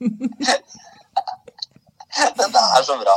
[2.40, 3.16] Dette er så bra.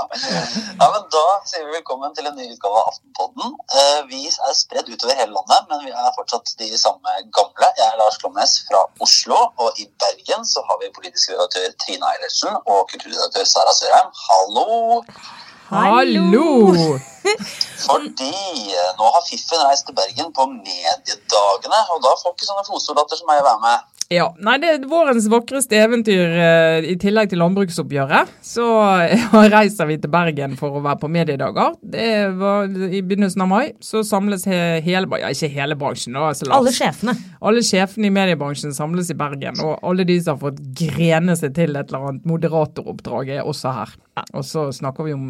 [0.80, 3.56] Ja, men Da sier vi velkommen til en ny utgave av Aftenpodden.
[3.80, 7.70] Eh, Vi er spredd utover hele landet, men vi er fortsatt de samme gamle.
[7.80, 12.06] Jeg er Lars Klomnes fra Oslo, og i Bergen så har vi politisk redaktør Trine
[12.12, 14.12] Eilertsen og kulturredaktør Sara Sørheim.
[14.28, 14.68] Hallo!
[15.72, 16.48] Hallo!
[17.88, 18.36] Fordi
[18.76, 23.20] eh, nå har Fiffen reist til Bergen på mediedagene, og da får ikke sånne fotsoldater
[23.20, 23.90] som meg være med.
[24.14, 28.32] Ja, nei, Det er vårens vakreste eventyr eh, i tillegg til landbruksoppgjøret.
[28.46, 28.66] Så
[29.08, 31.78] eh, reiser vi til Bergen for å være på mediedager.
[31.82, 36.30] Det var I begynnelsen av mai så samles he hele Ja, ikke hele bransjen, da.
[36.32, 37.16] Altså, Alle sjefene.
[37.44, 41.54] Alle sjefene i mediebransjen samles i Bergen, og alle de som har fått grene seg
[41.58, 43.96] til et eller annet moderatoroppdrag, er også her.
[44.38, 45.24] Og så snakker vi om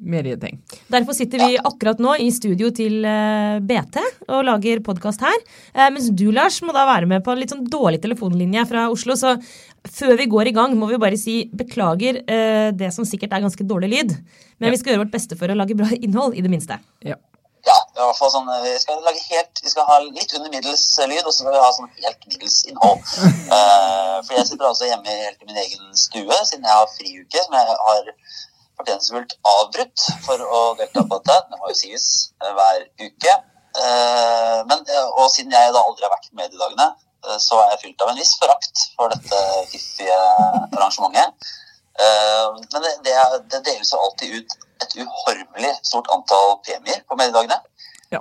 [0.00, 0.58] medieting.
[0.88, 3.98] Derfor sitter vi akkurat nå i studio til eh, BT
[4.32, 5.36] og lager podkast her.
[5.74, 8.86] Eh, mens du, Lars, må da være med på en litt sånn dårlig telefonlinje fra
[8.92, 9.16] Oslo.
[9.20, 9.34] Så
[9.92, 13.44] før vi går i gang, må vi bare si beklager eh, det som sikkert er
[13.44, 14.16] ganske dårlig lyd.
[14.60, 14.76] Men Ja.
[14.76, 16.80] vi skal gjøre vårt beste for å lage bra innhold, i det minste.
[17.04, 17.20] Ja.
[17.66, 20.84] Ja, i hvert fall sånn, vi skal lage helt, vi skal ha litt under middels
[21.04, 23.02] lyd, og så skal vi ha sånn helt middels innhold.
[23.50, 27.40] Uh, for jeg sitter altså hjemme helt i min egen stue, siden jeg har friuke,
[27.42, 28.10] som jeg har
[28.80, 31.36] fortjenstfullt avbrutt for å delta på dette.
[31.50, 32.06] Det må jo sies
[32.40, 33.34] eh, hver uke.
[33.74, 37.74] Uh, men, eh, og siden jeg da aldri har vært med mediedagene, dagene, så er
[37.74, 40.16] jeg fylt av en viss forakt for dette fiffige
[40.70, 41.50] arrangementet.
[42.00, 43.16] Uh, men det, det,
[43.52, 47.58] det deles jo alltid ut et uhorvelig stort antall premier på mediedagene.
[48.14, 48.20] Ja.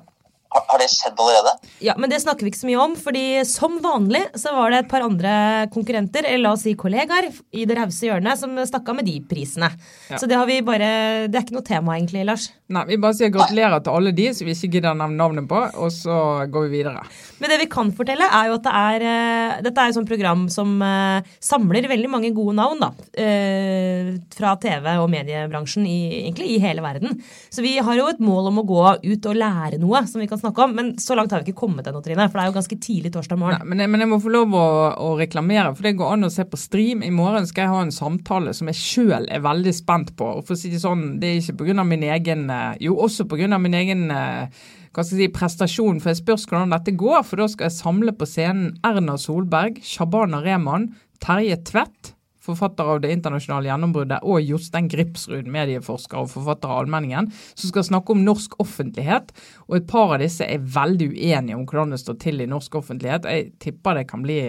[0.49, 1.51] Har, har det skjedd allerede?
[1.85, 4.79] Ja, Men det snakker vi ikke så mye om, fordi som vanlig så var det
[4.83, 5.33] et par andre
[5.73, 9.19] konkurrenter, eller la oss si kollegaer, i det rause hjørnet som stakk av med de
[9.29, 9.69] prisene.
[10.09, 10.17] Ja.
[10.17, 10.89] Så det har vi bare
[11.29, 12.47] Det er ikke noe tema, egentlig, Lars.
[12.69, 15.47] Nei, vi bare sier gratulerer til alle de som vi ikke gidder å nevne navnet
[15.49, 16.17] på, og så
[16.49, 17.05] går vi videre.
[17.41, 20.09] Men det vi kan fortelle, er jo at det er, eh, dette er et sånt
[20.09, 22.91] program som eh, samler veldig mange gode navn da,
[23.21, 27.21] eh, fra TV- og mediebransjen i, egentlig i hele verden.
[27.53, 30.29] Så vi har jo et mål om å gå ut og lære noe som vi
[30.29, 30.73] kan snakke om.
[30.77, 32.25] Men så langt har vi ikke kommet ennå, Trine.
[32.29, 33.67] For det er jo ganske tidlig torsdag Nei, morgen.
[33.69, 34.65] men, jeg, men jeg må få lov å,
[35.05, 37.03] å reklamere, for det går an å se på stream.
[37.05, 40.33] I morgen skal jeg ha en samtale som jeg sjøl er veldig spent på.
[40.39, 41.83] Og for å si Det sånn, det er ikke pga.
[41.87, 43.57] min egen eh, Jo, også pga.
[43.59, 47.21] min egen eh, hva skal jeg si, prestasjon, for jeg spørs hvordan dette går.
[47.27, 50.89] For da skal jeg samle på scenen Erna Solberg, Shabana Rehman,
[51.21, 52.15] Terje Tvedt,
[52.49, 57.87] forfatter av Det internasjonale gjennombruddet, og Jostein Gripsrud, medieforsker og forfatter av Allmenningen, som skal
[57.87, 59.31] snakke om norsk offentlighet.
[59.69, 62.81] Og et par av disse er veldig uenige om hvordan det står til i norsk
[62.81, 63.29] offentlighet.
[63.29, 64.41] Jeg tipper det kan bli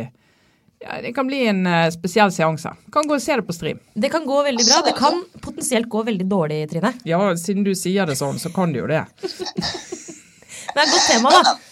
[0.80, 2.70] ja, det kan bli en eh, spesiell seanse.
[2.92, 3.82] Kan gå og se det på stream.
[3.92, 4.78] Det kan gå veldig bra.
[4.86, 6.94] Det kan potensielt gå veldig dårlig, Trine.
[7.04, 9.04] Ja, siden du sier det sånn, så kan det jo det.
[10.70, 11.52] Det er et godt tema, da.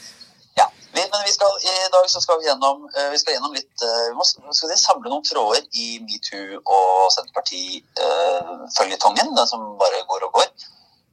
[0.98, 1.64] Vi, men vi skal, i
[1.94, 4.76] dag så skal vi gjennom, eh, vi skal gjennom litt eh, Vi må skal vi
[4.80, 10.48] samle noen tråder i metoo- og Senterparti-føljetongen, den som bare går og går.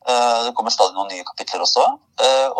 [0.09, 1.83] Eh, Det kommer stadig noen nye kapitler også.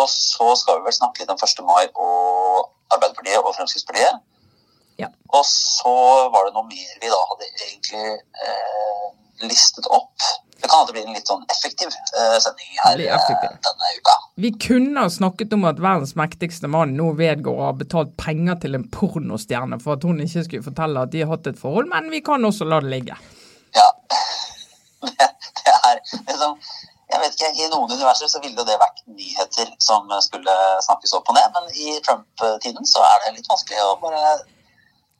[0.02, 1.44] Og så skal vi vel snakke litt om 1.
[1.66, 2.56] mai og
[2.94, 4.16] Arbeiderpartiet og Fremskrittspartiet.
[5.02, 5.08] Ja.
[5.38, 5.96] Og så
[6.34, 8.08] var det noe mer vi da hadde egentlig
[9.50, 10.18] listet opp.
[10.62, 13.50] Det kan alltid bli en litt sånn effektiv uh, sending her effektiv.
[13.52, 14.14] eh, denne uka.
[14.46, 18.58] Vi kunne ha snakket om at verdens mektigste mann nå vedgår å ha betalt penger
[18.64, 21.92] til en pornostjerne for at hun ikke skulle fortelle at de har hatt et forhold,
[21.92, 23.20] men vi kan også la det ligge.
[23.76, 23.90] Ja.
[25.06, 25.28] Det,
[25.62, 26.56] det er liksom
[27.12, 31.30] Jeg vet ikke, I noen universer så ville det vært nyheter som skulle snakkes opp
[31.30, 34.24] og ned, men i Trump-tiden så er det litt vanskelig å bare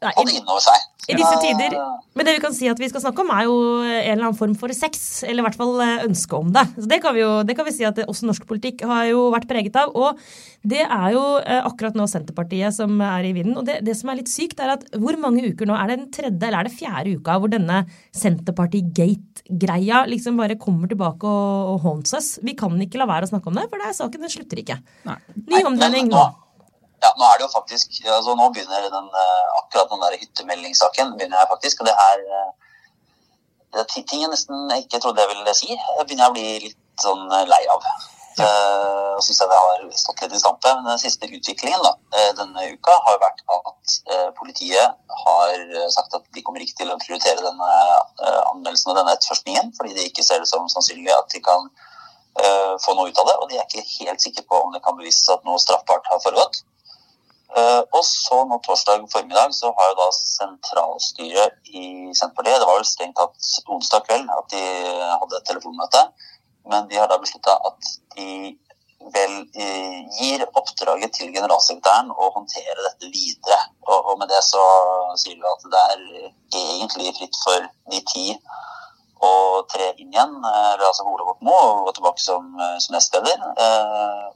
[0.06, 0.84] Nei, ha det i, seg.
[1.06, 1.76] I disse tider
[2.18, 4.38] Men det vi kan si at vi skal snakke om, er jo en eller annen
[4.38, 5.24] form for sex.
[5.26, 6.64] Eller i hvert fall eh, ønske om det.
[6.78, 9.28] Så Det kan vi jo det kan vi si at også norsk politikk har jo
[9.34, 9.94] vært preget av.
[9.94, 10.22] Og
[10.66, 13.58] det er jo eh, akkurat nå Senterpartiet som er i vinden.
[13.62, 15.76] Og det, det som er litt sykt, er at hvor mange uker nå?
[15.78, 17.84] Er det den tredje eller er det fjerde uka hvor denne
[18.16, 22.32] Senterparti-gate-greia liksom bare kommer tilbake og, og haunts us?
[22.46, 24.64] Vi kan ikke la være å snakke om det, for det er saken den slutter
[24.64, 24.80] ikke.
[25.10, 25.20] Nei.
[25.52, 26.26] Ny omdeling nå.
[27.06, 31.18] Ja, nå er det jo faktisk altså Nå begynner den, eh, akkurat den der hyttemeldingssaken.
[31.18, 32.52] begynner jeg faktisk, og det er eh,
[33.74, 35.72] det er ting jeg nesten ikke trodde jeg ville si.
[35.76, 37.88] Jeg begynner å bli litt sånn eh, lei av.
[38.36, 38.48] Ja.
[39.16, 40.72] og syns jeg det har stått litt i stampe.
[40.76, 41.94] Men den siste utviklingen da,
[42.36, 43.94] denne uka har vært at
[44.36, 45.64] politiet har
[45.96, 47.70] sagt at de kommer ikke til å prioritere denne
[48.50, 51.64] anmeldelsen og denne etterforskningen, fordi de ikke ser det som sannsynlig at de kan
[52.44, 53.38] uh, få noe ut av det.
[53.40, 56.24] Og de er ikke helt sikre på om det kan bevises at noe straffbart har
[56.24, 56.66] foregått.
[57.54, 61.86] Eh, og så nå torsdag formiddag så har jo da sentralstyret i
[62.18, 64.64] Senterpartiet Det var vel strengt tatt onsdag kveld at de
[65.22, 66.04] hadde et telefonmøte.
[66.66, 68.56] Men de har da beslutta at de
[69.14, 69.36] vel
[70.18, 73.60] gir oppdraget til generalsekretæren å håndtere dette videre.
[73.86, 74.64] Og, og, med det så
[75.22, 76.06] sier vi at det er
[76.64, 78.26] egentlig fritt for de ti
[79.26, 82.48] å tre inn igjen, eller altså Ole Borten Moe, og gå tilbake som,
[82.84, 83.44] som nestleder.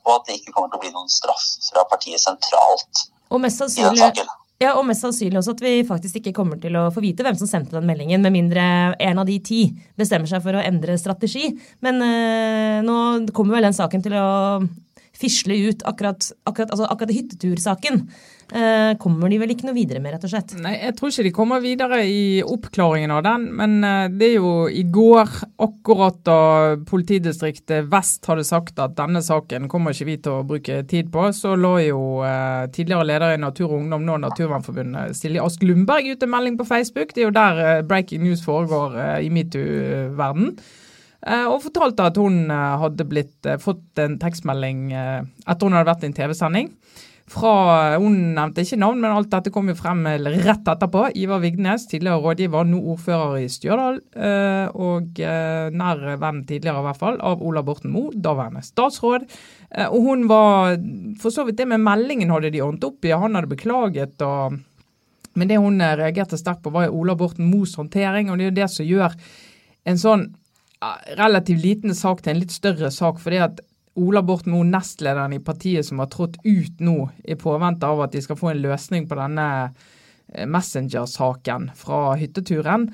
[0.06, 3.08] Og at det ikke kommer til å bli noen straff fra partiet sentralt.
[3.30, 4.26] Og mest sannsynlig,
[4.60, 7.38] ja, og mest sannsynlig også at vi faktisk ikke kommer til å få vite hvem
[7.40, 8.64] som sendte den meldingen, med mindre
[9.00, 9.62] en av de ti
[10.00, 11.54] bestemmer seg for å endre strategi.
[11.86, 12.98] Men øh, nå
[13.36, 14.28] kommer vel den saken til å
[15.20, 18.06] fisle ut akkurat, akkurat, altså akkurat hyttetursaken.
[18.50, 20.56] Eh, kommer de vel ikke noe videre med, rett og slett?
[20.58, 23.46] Nei, jeg tror ikke de kommer videre i oppklaringen av den.
[23.60, 26.40] Men eh, det er jo i går, akkurat da
[26.90, 31.28] politidistriktet Vest hadde sagt at denne saken kommer ikke vi til å bruke tid på,
[31.36, 36.10] så lå jo eh, tidligere leder i Natur og Ungdom, nå Naturvernforbundet, Silje Ask Lundberg
[36.10, 37.14] ut en melding på Facebook.
[37.14, 40.56] Det er jo der eh, breaking news foregår eh, i metoo-verden.
[41.26, 46.12] Eh, og fortalte at hun hadde blitt, fått en tekstmelding etter hun hadde vært i
[46.12, 46.74] en TV-sending
[47.30, 51.06] fra Hun nevnte ikke navn, men alt dette kom jo frem rett etterpå.
[51.20, 56.88] Ivar Vignes, tidligere rådgiver, nå ordfører i Stjørdal, eh, og eh, nær venn tidligere i
[56.88, 59.28] hvert fall, av Ola Borten Moe, daværende statsråd.
[59.70, 60.78] Eh, og hun var
[61.22, 64.22] For så vidt det med meldingen hadde de ordnet opp i, han hadde beklaget.
[64.22, 64.60] og
[65.38, 68.30] men det hun reagerte sterkt på, var Ola Borten Moes håndtering.
[68.30, 69.14] Og det er jo det som gjør
[69.88, 70.26] en sånn
[71.20, 73.20] relativt liten sak til en litt større sak.
[73.20, 73.60] fordi at
[74.00, 78.14] Ola Borten Moe, nestlederen i partiet som har trådt ut nå i påvente av at
[78.16, 79.48] de skal få en løsning på denne
[80.32, 82.88] eh, Messenger-saken fra hytteturen,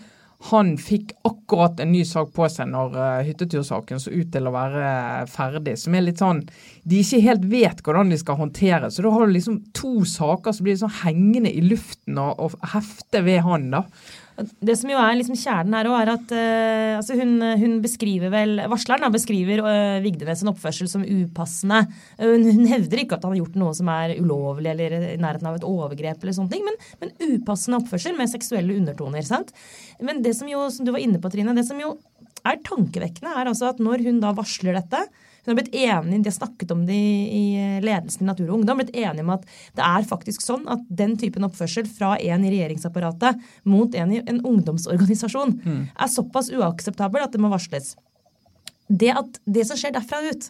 [0.50, 4.54] han fikk akkurat en ny sak på seg når uh, hyttetursaken så ut til å
[4.54, 4.90] være
[5.32, 5.74] ferdig.
[5.80, 6.44] Som er litt sånn
[6.84, 8.92] De ikke helt vet hvordan de skal håndtere.
[8.92, 12.70] Så da har du liksom to saker som blir sånn hengende i luften og, og
[12.76, 13.86] hefter ved han, da.
[14.36, 18.32] Det som jo er liksom kjernen her òg, er at uh, altså hun, hun, beskriver
[18.34, 21.86] vel Varsleren da, beskriver uh, Vigdenes en oppførsel som upassende.
[22.20, 25.14] Uh, hun, hun, hevder ikke at han har gjort noe som er ulovlig eller i
[25.22, 29.24] nærheten av et overgrep, eller sånne ting, men, men upassende oppførsel med seksuelle undertoner.
[29.28, 29.56] sant?
[30.04, 31.96] Men det som jo, som du var inne på, Trine, det som jo
[32.46, 35.06] er tankevekkende, er altså at når hun da varsler dette,
[35.46, 37.46] hun har blitt enig, De har snakket om det i
[37.86, 38.82] ledelsen i Natur og Ungdom.
[38.82, 39.46] blitt enige om at
[39.78, 44.24] det er faktisk sånn at den typen oppførsel fra en i regjeringsapparatet mot en i
[44.26, 45.82] en ungdomsorganisasjon mm.
[45.94, 47.94] er såpass uakseptabel at det må varsles.
[48.90, 50.50] Det, at det som skjer derfra ut,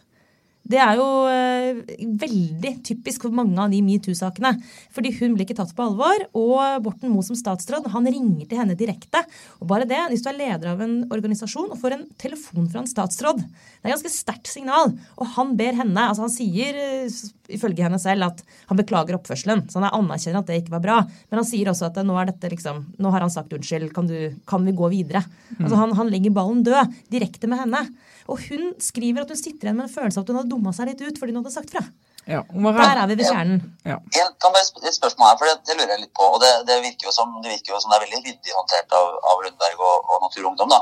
[0.66, 1.82] det er jo eh,
[2.18, 4.56] veldig typisk for mange av de metoo-sakene.
[4.96, 8.62] Fordi hun blir ikke tatt på alvor, og Borten Moe som statsråd han ringer til
[8.62, 9.22] henne direkte.
[9.60, 12.82] Og bare det, Hvis du er leder av en organisasjon og får en telefon fra
[12.82, 14.96] en statsråd, det er et ganske sterkt signal.
[15.22, 17.22] Og han ber henne, altså han sier eh,
[17.54, 18.42] ifølge henne selv at
[18.72, 19.68] han beklager oppførselen.
[19.70, 20.98] Så han anerkjenner at det ikke var bra.
[21.30, 24.10] Men han sier også at nå, er dette liksom, nå har han sagt unnskyld, kan,
[24.10, 25.22] du, kan vi gå videre?
[25.54, 25.62] Mm.
[25.68, 27.86] Altså han, han legger ballen død direkte med henne.
[28.32, 30.74] Og hun skriver at hun sitter igjen med en følelse av at hun hadde dumma
[30.74, 31.84] seg litt ut fordi hun hadde sagt fra.
[32.26, 33.60] Ja, Der er vi ved kjernen.
[33.86, 34.00] Ja.
[34.18, 34.26] Ja.
[34.42, 36.30] kan bare et spørsmål her, for det, det, lurer jeg litt på.
[36.34, 38.96] og Det, det, virker, jo som, det virker jo som det er veldig ryddig håndtert
[38.98, 40.74] av, av Lundberg og, og Natur og Ungdom.
[40.74, 40.82] da.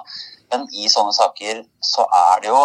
[0.54, 2.62] Men i sånne saker så er det jo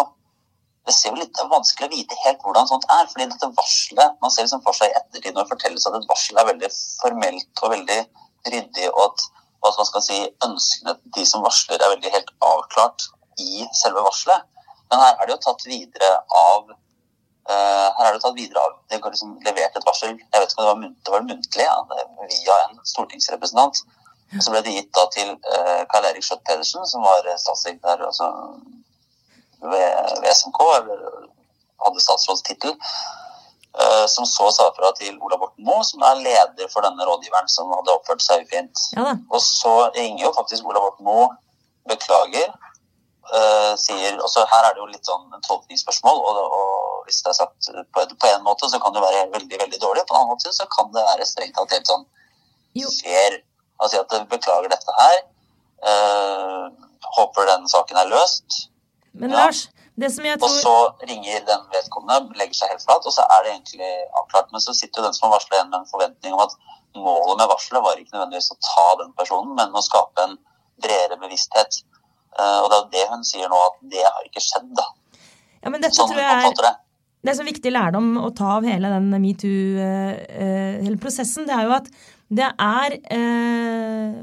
[0.87, 3.03] det ser jo litt vanskelig å vite helt hvordan sånt er.
[3.11, 6.07] fordi dette varselet, Man ser liksom for seg i ettertid når det fortelles at et
[6.09, 6.69] varsel er veldig
[7.01, 7.99] formelt og veldig
[8.47, 9.25] ryddig, og at
[9.59, 13.09] hva man skal si, ønskene til de som varsler, er veldig helt avklart
[13.43, 14.47] i selve varselet.
[14.89, 16.09] Men her er det jo tatt videre
[16.41, 20.41] av uh, her er det tatt videre av Det går liksom levert et varsel jeg
[20.41, 21.77] vet ikke om det var, muntlig, det var muntlig ja,
[22.33, 23.83] via en stortingsrepresentant.
[24.37, 28.03] Og så ble det gitt da til uh, Karl Erik Skjøtt Pedersen, som var statssekretær
[28.05, 28.27] altså,
[29.61, 31.07] ved, ved SMK, eller
[31.85, 32.75] hadde statsrådstittel.
[33.79, 37.49] Uh, som så sa fra til Ola Borten Moe, som er leder for denne rådgiveren
[37.53, 38.81] som hadde oppført seg ufint.
[38.97, 41.29] Ja, og så ringer jo faktisk Ola Borten Moe,
[41.89, 42.49] beklager,
[43.33, 46.21] uh, sier også Her er det jo litt sånn tolkningsspørsmål.
[46.29, 49.61] Og, og hvis det er sagt på, på, en måte, så kan det være veldig
[49.63, 50.05] veldig dårlig.
[50.07, 52.07] På en annen måte så kan det være strengt tatt helt sånn
[52.99, 53.41] fair.
[53.79, 55.19] Altså at beklager dette her.
[55.79, 56.69] Uh,
[57.17, 58.65] håper den saken er løst.
[59.13, 59.45] Men ja.
[59.45, 59.67] Lars,
[59.99, 60.49] det som jeg tror...
[60.49, 64.51] Og så ringer den vedkommende, legger seg helt flat, og så er det egentlig avklart.
[64.53, 66.55] Men så sitter jo den som har varsla igjen med en forventning om at
[66.97, 70.37] målet med varselet var ikke nødvendigvis å ta den personen, men å skape en
[70.83, 71.81] bredere bevissthet.
[72.37, 74.69] Eh, og det er jo det hun sier nå, at det har ikke skjedd.
[74.77, 74.87] da.
[75.63, 76.77] Ja, men dette sånn tror jeg er,
[77.19, 80.13] det er så viktig lærdom å ta av hele den metoo, uh,
[80.79, 81.89] hele prosessen, det er jo at
[82.29, 84.17] det er eh,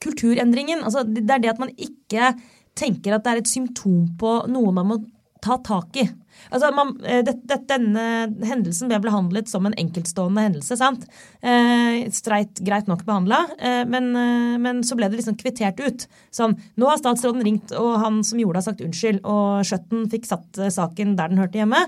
[0.00, 0.84] kulturendringen.
[0.86, 2.30] Altså, det er det at man ikke
[2.78, 5.00] tenker at det er et symptom på noe man må
[5.44, 6.08] ta tak i.
[6.48, 8.04] Altså, man, eh, det, det, denne
[8.48, 10.78] hendelsen ble behandlet som en enkeltstående hendelse.
[10.80, 11.04] sant?
[11.42, 16.06] Eh, streit, greit nok behandla, eh, men, eh, men, så ble det liksom kvittert ut.
[16.34, 19.22] Sånn, nå har statsråden ringt, og han som gjorde det, har sagt unnskyld.
[19.28, 21.84] Og Skjøtten fikk satt eh, saken der den hørte hjemme.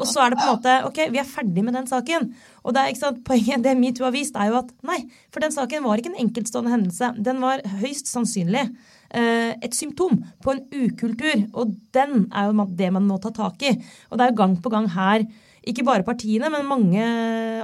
[0.00, 2.32] Og så er det på en måte ok, vi er ferdig med den saken.
[2.64, 5.44] Og det er ikke sant, poenget, det metoo har vist, er jo at nei, for
[5.44, 7.14] den saken var ikke en enkeltstående hendelse.
[7.24, 8.68] Den var høyst sannsynlig
[9.14, 11.44] et symptom på en ukultur.
[11.54, 13.74] Og den er jo det man må ta tak i.
[14.10, 15.26] Og det er jo gang på gang her,
[15.64, 17.04] ikke bare partiene, men mange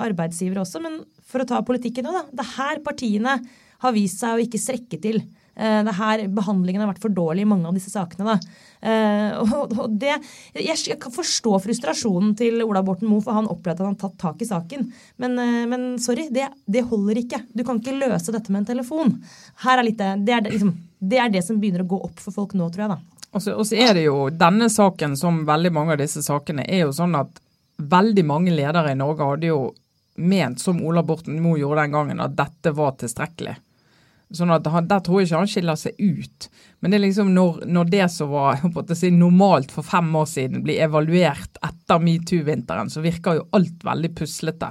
[0.00, 0.80] arbeidsgivere også.
[0.84, 2.24] Men for å ta politikken òg, da.
[2.38, 3.36] Det er her partiene
[3.80, 5.22] har vist seg å ikke strekke til.
[5.60, 8.34] Eh, det er her behandlingen har vært for dårlig i mange av disse sakene.
[8.34, 8.58] Da.
[8.90, 9.38] Eh,
[9.84, 10.18] og det,
[10.56, 14.20] jeg kan forstå frustrasjonen til Ola Borten Moe, for han opplevde at han har tatt
[14.20, 14.86] tak i saken.
[15.22, 15.40] Men,
[15.72, 17.42] men sorry, det, det, holder ikke.
[17.52, 19.18] Du kan ikke løse dette med en telefon.
[19.64, 22.34] Her er litt, det er liksom det er det som begynner å gå opp for
[22.34, 22.96] folk nå, tror jeg.
[22.96, 23.20] da.
[23.32, 26.94] Og så er det jo denne saken, som veldig mange av disse sakene, er jo
[26.94, 27.40] sånn at
[27.80, 29.60] veldig mange ledere i Norge hadde jo
[30.20, 33.56] ment, som Ola Borten Moe gjorde den gangen, at dette var tilstrekkelig.
[34.36, 36.48] Sånn at han, Der tror jeg ikke han skiller seg ut.
[36.78, 38.60] Men det er liksom når, når det som var
[38.94, 44.12] si, normalt for fem år siden, blir evaluert etter metoo-vinteren, så virker jo alt veldig
[44.20, 44.70] puslete.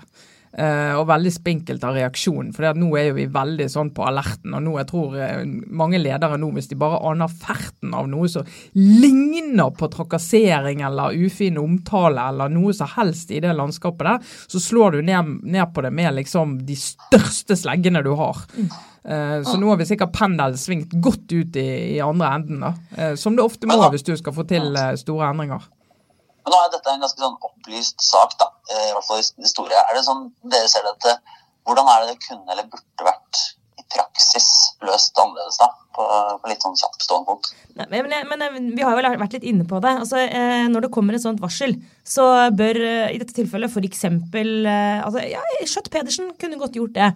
[0.50, 2.50] Uh, og veldig spinkelt av reaksjonen.
[2.56, 4.56] For nå er jo vi veldig sånn på alerten.
[4.58, 5.44] Og nå jeg tror uh,
[5.78, 11.14] mange ledere nå, hvis de bare aner ferten av noe som ligner på trakassering eller
[11.22, 15.70] ufin omtale eller noe som helst i det landskapet der, så slår du ned, ned
[15.76, 18.42] på det med liksom de største sleggene du har.
[19.06, 23.14] Uh, så nå har vi sikkert pendelen svingt godt ut i, i andre enden, da.
[23.22, 25.70] som det ofte må hvis du skal få til store endringer.
[26.44, 29.52] Men nå er dette en ganske sånn opplyst sak, da, eh, i hvert fall i
[29.52, 29.86] store.
[29.86, 31.20] Er det sånn dere ser dette
[31.68, 33.40] Hvordan er det det kunne eller burde vært
[33.78, 34.46] i praksis
[34.82, 35.68] løst annerledes, da?
[35.94, 36.06] På,
[36.42, 37.52] på litt sånn kjappstående punkt.
[37.76, 39.92] Men, men, men, vi har jo vært litt inne på det.
[40.02, 41.76] Altså, eh, når det kommer et sånt varsel,
[42.10, 42.26] så
[42.58, 44.06] bør eh, i dette tilfellet f.eks.
[44.10, 47.10] Eh, altså, ja, Skjøtt Pedersen kunne godt gjort det.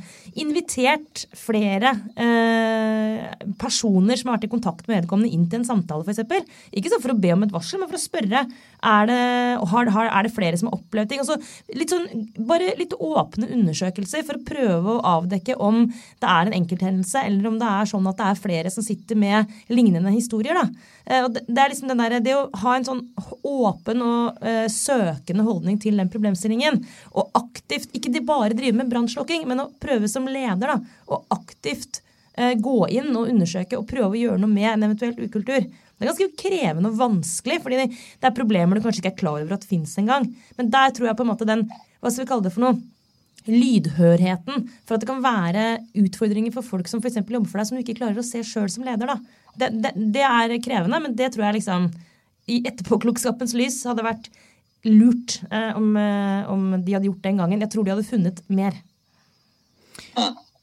[0.44, 3.24] Invitert flere eh,
[3.62, 6.54] personer som har vært i kontakt med vedkommende, inn til en samtale, f.eks.
[6.72, 8.46] Ikke sånn for å be om et varsel, men for å spørre
[8.84, 9.20] er det,
[9.72, 11.24] har, er det flere som har opplevd ting.
[11.24, 11.40] Altså,
[11.74, 12.08] litt sånn,
[12.46, 17.50] bare litt åpne undersøkelser for å prøve å avdekke om det er en enkelthendelse, eller
[17.50, 20.68] om det er sånn at det er flere som sitter med lignende historier da.
[21.06, 23.04] Eh, det er liksom den der, det å ha en sånn
[23.42, 24.44] åpen og
[24.84, 26.82] søkende holdning til den problemstillingen,
[27.14, 32.02] og aktivt, ikke bare drive med brannslukking, men å prøve som leder da, og aktivt
[32.38, 35.68] eh, gå inn og undersøke og prøve å gjøre noe med en eventuelt ukultur.
[35.68, 39.40] Det er ganske krevende og vanskelig, fordi det, er problemer du kanskje ikke er klar
[39.40, 40.26] over at fins engang.
[40.58, 41.68] Men der tror jeg på en måte den
[42.04, 42.80] hva skal vi kalle det for noe,
[43.48, 45.64] lydhørheten for at det kan være
[46.00, 47.20] utfordringer for folk som f.eks.
[47.20, 49.16] jobber for deg, som du ikke klarer å se sjøl som leder.
[49.60, 51.90] det, det, det, er krevende, men det tror jeg liksom
[52.52, 54.30] i etterpåklokskapens lys hadde vært
[54.84, 57.62] lurt eh, om, eh, om, de hadde gjort den gangen.
[57.64, 58.76] Jeg tror de hadde funnet mer.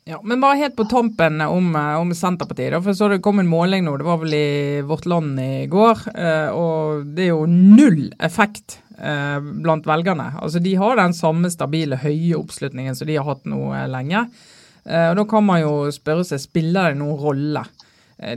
[0.04, 2.72] Ja, Men bare helt på tampen om, eh, om Senterpartiet.
[2.72, 5.66] Da, for så Det kom en måling nå, det var vel i Vårt Land i
[5.66, 6.06] går.
[6.52, 10.34] Og det er jo null effekt blant velgerne.
[10.42, 14.26] Altså De har den samme stabile, høye oppslutningen som de har hatt nå lenge.
[14.84, 17.64] og Da kan man jo spørre seg spiller det noen rolle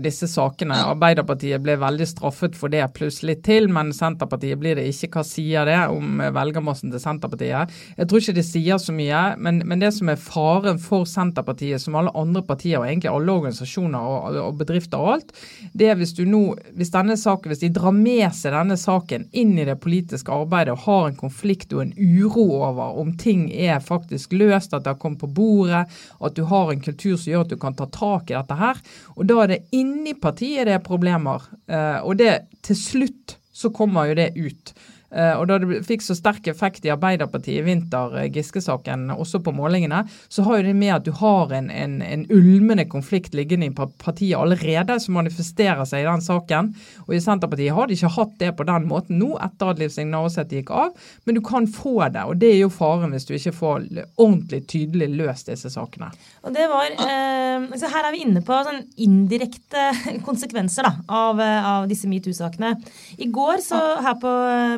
[0.04, 0.78] disse sakene.
[0.94, 5.12] Arbeiderpartiet ble veldig straffet for det plutselig til, men Senterpartiet blir det ikke.
[5.18, 7.74] Hva sier det om eh, velgermassen til Senterpartiet?
[7.98, 11.82] Jeg tror ikke det sier så mye, men, men det som er faren for Senterpartiet,
[11.84, 15.34] som alle andre partier og egentlig alle organisasjoner og, og bedrifter og alt,
[15.74, 16.44] det er hvis du nå,
[16.78, 20.78] hvis denne saken, hvis de drar med seg denne saken inn i det politiske arbeidet
[20.78, 24.96] og har en konflikt og en uro over om ting er faktisk løst, at det
[24.96, 25.84] har kommet på bordet,
[26.24, 28.80] at du har en kultur som gjør at du kan ta tak i dette her,
[29.18, 31.46] og da er det inni partiet det er problemer.
[31.68, 32.34] Eh, og det
[32.66, 34.74] til slutt så kommer jo det ut.
[35.14, 39.44] Uh, og da det fikk så sterk effekt i Arbeiderpartiet i vinter, uh, Giske-saken, også
[39.46, 40.02] på målingene,
[40.32, 43.74] så har jo det med at du har en, en, en, ulmende konflikt liggende i
[43.76, 46.72] partiet allerede, som manifesterer seg i den saken.
[47.06, 49.94] Og i Senterpartiet har de ikke hatt det på den måten nå, etter at Liv
[49.94, 52.26] Signe Navarsete gikk av, men du kan få det.
[52.26, 53.86] Og det er jo faren hvis du ikke får
[54.18, 56.10] ordentlig tydelig løst disse sakene.
[56.44, 59.84] Og det var, eh, så Her er vi inne på sånn indirekte
[60.26, 62.74] konsekvenser da, av, av disse metoo-sakene.
[63.22, 64.32] I går, så her på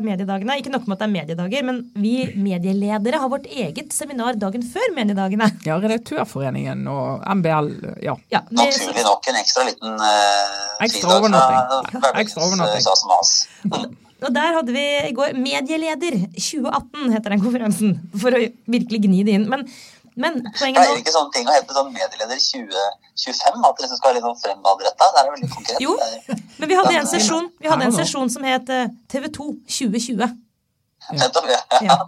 [0.04, 0.58] mediet mediedagene.
[0.60, 4.64] Ikke nok med at det er mediedager, men vi medieledere har vårt eget seminar dagen
[4.64, 5.50] før mediedagene.
[5.66, 7.70] Ja, Redaktørforeningen og MBL,
[8.04, 8.16] ja.
[8.34, 11.62] ja med, Naturlig nok en ekstra liten uh, ekstra overnatting.
[12.02, 14.02] Ja, ekstra overnatting.
[14.26, 17.98] Og der hadde vi i går Medieleder 2018, heter den konferansen.
[18.18, 18.40] For å
[18.72, 19.50] virkelig gni det inn.
[19.52, 19.68] Men
[20.16, 20.86] Men poenget nå...
[20.86, 23.66] Det er ikke sånne ting å hete sånn medieleder 2025?
[23.68, 25.10] At det liksom skal være litt sånn fremadretta?
[25.12, 25.84] Det er veldig konkret.
[25.84, 25.96] Jo.
[26.60, 30.36] Men vi hadde en sesjon, vi hadde en sesjon som het eh, TV2 2020.
[31.20, 31.62] Nettopp, ja.
[31.86, 32.00] Ja.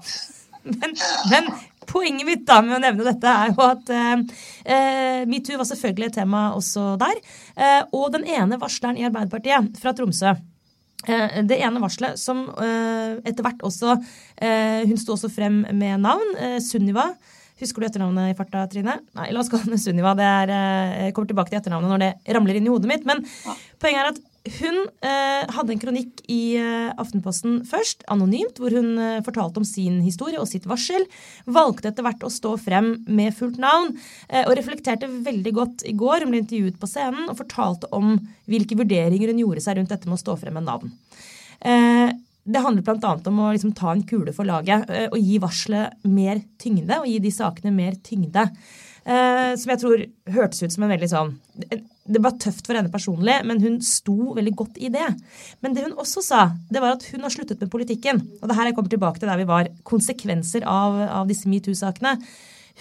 [0.67, 0.95] Men,
[1.31, 1.49] men
[1.87, 4.15] poenget mitt da med å nevne dette er jo at eh,
[4.65, 7.21] eh, metoo var selvfølgelig et tema også der.
[7.55, 13.17] Eh, og den ene varsleren i Arbeiderpartiet fra Tromsø eh, det ene varselet som eh,
[13.23, 16.35] etter hvert også eh, Hun sto også frem med navn.
[16.63, 17.11] Sunniva.
[17.57, 18.99] Husker du etternavnet i farta, Trine?
[19.17, 20.13] Nei, la oss kalle henne Sunniva.
[20.17, 23.07] Det er, eh, jeg kommer tilbake til etternavnet når det ramler inn i hodet mitt.
[23.09, 23.23] Men
[23.81, 24.19] poenget er at
[24.59, 29.65] hun eh, hadde en kronikk i eh, Aftenposten først, anonymt, hvor hun eh, fortalte om
[29.67, 31.07] sin historie og sitt varsel.
[31.49, 33.95] Valgte etter hvert å stå frem med fullt navn,
[34.29, 36.23] eh, og reflekterte veldig godt i går.
[36.23, 38.15] Hun ble intervjuet på scenen og fortalte om
[38.47, 40.93] hvilke vurderinger hun gjorde seg rundt dette med å stå frem med navn.
[41.59, 42.13] Eh,
[42.47, 43.13] det handler bl.a.
[43.27, 47.01] om å liksom ta en kule for laget eh, og gi varselet mer tyngde.
[47.01, 48.47] Og gi de sakene mer tyngde.
[49.07, 50.03] Eh, som jeg tror
[50.35, 51.29] hørtes ut som en veldig sånn
[52.11, 55.07] Det var tøft for henne personlig, men hun sto veldig godt i det.
[55.63, 58.23] Men det hun også sa, det var at hun har sluttet med politikken.
[58.41, 59.71] Og det her jeg kommer tilbake til der vi var.
[59.87, 62.15] Konsekvenser av, av disse metoo-sakene.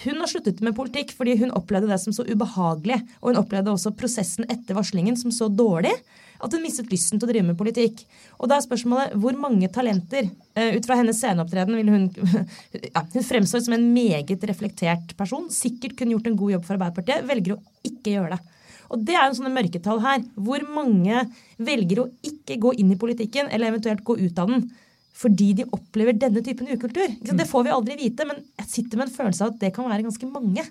[0.03, 2.99] Hun har sluttet med politikk fordi hun opplevde det som så ubehagelig.
[3.21, 5.95] Og hun opplevde også prosessen etter varslingen som så dårlig
[6.37, 8.03] at hun mistet lysten til å drive med politikk.
[8.37, 12.05] Og da er spørsmålet hvor mange talenter eh, Ut fra hennes sceneopptreden ville hun
[12.93, 15.49] ja, Hun fremstår som en meget reflektert person.
[15.53, 17.25] Sikkert kunne gjort en god jobb for Arbeiderpartiet.
[17.29, 18.57] Velger å ikke gjøre det.
[18.93, 20.21] Og det er jo sånne mørketall her.
[20.37, 21.25] Hvor mange
[21.57, 24.69] velger å ikke gå inn i politikken, eller eventuelt gå ut av den,
[25.17, 27.07] fordi de opplever denne typen ukultur?
[27.09, 27.41] Ikke sant?
[27.41, 29.89] Det får vi aldri vite, men jeg sitter med en følelse av at det kan
[29.89, 30.65] være ganske mange.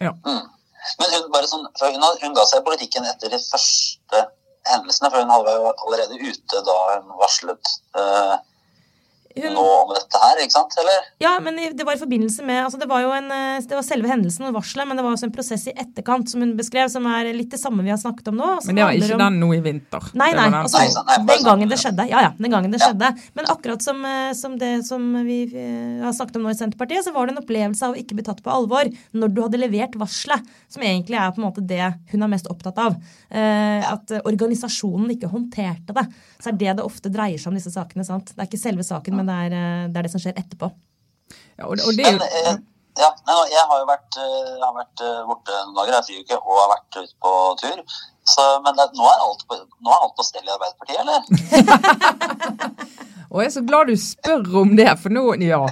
[0.00, 0.12] Ja.
[0.24, 4.22] Men hun, bare sånn, hun, hun ga seg i politikken etter de første
[4.70, 8.36] hendelsene, for hun var jo allerede ute da hun varslet eh,
[9.36, 10.72] Hun, nå om dette her, ikke sant?
[10.80, 11.06] Eller?
[11.20, 13.84] Ja, men det var i forbindelse med altså Det var jo en, eh, det var
[13.84, 16.88] selve hendelsen og varselet, men det var også en prosess i etterkant som hun beskrev,
[16.92, 18.48] som er litt det samme vi har snakket om nå.
[18.62, 20.08] som Men det var ikke om- den nå i vinter.
[20.14, 20.44] Nei, nei.
[20.48, 22.08] den Altså, Nei, nei, den gangen det skjedde.
[22.08, 22.88] Ja, ja, den gangen det Ja.
[22.88, 23.12] skjedde.
[23.34, 27.04] Men akkurat som, eh, som det som vi eh, har snakket om nå i Senterpartiet,
[27.04, 29.60] så var det en opplevelse av å ikke bli tatt på alvor når du hadde
[29.60, 32.96] levert varselet, som egentlig er på en måte det hun er mest opptatt av.
[33.30, 36.06] Eh, at organisasjonen ikke håndterte det.
[36.40, 38.04] Så er det det ofte dreier seg om disse sakene.
[38.06, 38.32] sant?
[38.34, 40.66] Det er ikke selve saken, men det er, eh, det er det som skjer etterpå.
[41.56, 42.54] Ja, og, og det Men, eh,
[42.96, 46.54] ja, nei, jeg har jo vært, eh, har vært borte noen dager, jeg friuke, og
[46.62, 47.78] har vært ute på tur.
[48.26, 51.20] Så, men det, nå, er alt på, nå er alt på stell i Arbeiderpartiet, eller?
[53.30, 55.62] Og jeg er så glad du spør om det, for nå Ja,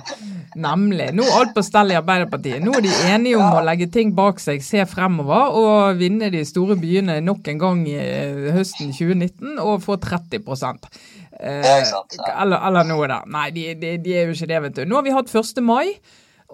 [0.61, 1.11] nemlig.
[1.17, 2.63] Nå er alt på stell i Arbeiderpartiet.
[2.65, 6.43] Nå er de enige om å legge ting bak seg, se fremover og vinne de
[6.47, 12.35] store byene nok en gang i eh, høsten 2019 og få 30 eh, sant, ja.
[12.43, 13.25] eller, eller noe der.
[13.31, 14.85] Nei, de, de, de er jo ikke det, vet du.
[14.89, 15.65] Nå har vi hatt 1.
[15.65, 15.97] mai.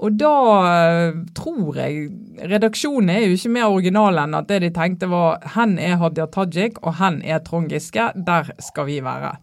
[0.01, 0.35] Og da
[0.71, 5.43] eh, tror jeg Redaksjonen er jo ikke mer original enn at det de tenkte var
[5.57, 8.13] hen er Hadia Tajik og hen er Trond Giske.
[8.15, 9.35] Der skal vi være.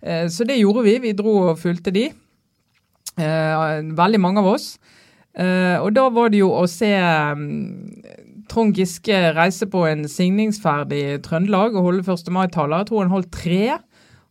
[0.00, 0.98] Eh, Så det gjorde vi.
[1.02, 2.08] Vi dro og fulgte de.
[3.18, 4.78] Eh, Veldig mange av oss.
[5.34, 10.92] Eh, Og da var det jo å se mm, Trond Giske reise på en signingsferd
[10.96, 12.30] i Trøndelag og holde 1.
[12.32, 12.78] mai-taler.
[12.82, 13.78] Jeg tror han holdt tre.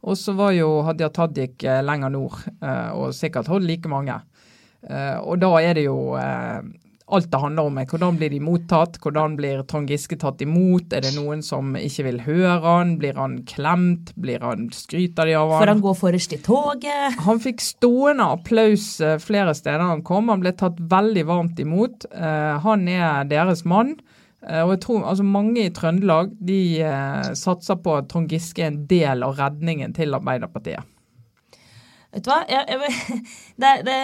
[0.07, 2.37] Og så var jo Hadia Tajik eh, lenger nord,
[2.95, 4.15] og sikkert holdt like mange.
[5.25, 6.13] Og da er det jo
[7.07, 7.77] alt det handler om.
[7.79, 8.97] er Hvordan blir de mottatt?
[9.03, 10.91] Hvordan blir Trond Giske tatt imot?
[10.93, 12.97] Er det noen som ikke vil høre han?
[12.99, 14.11] Blir han klemt?
[14.19, 15.77] Blir han Skryter de av For han?
[15.77, 17.15] han går forrest i toget.
[17.23, 20.27] Han fikk stående applaus eh, flere steder han kom.
[20.33, 22.09] Han ble tatt veldig varmt imot.
[22.11, 23.95] Eh, han er deres mann.
[24.43, 26.61] Eh, og jeg tror altså Mange i Trøndelag de
[27.39, 30.83] satser på at Trond Giske er en del av redningen til Arbeiderpartiet.
[32.15, 32.39] Vet du hva?
[32.47, 33.23] Jeg, jeg,
[33.61, 33.97] det, det,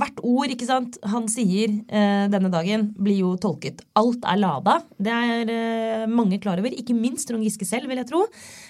[0.00, 3.82] hvert ord ikke sant, han sier eh, denne dagen, blir jo tolket.
[3.98, 4.78] Alt er lada.
[4.96, 6.74] Det er eh, mange klar over.
[6.74, 8.24] Ikke minst Trond Giske selv, vil jeg tro.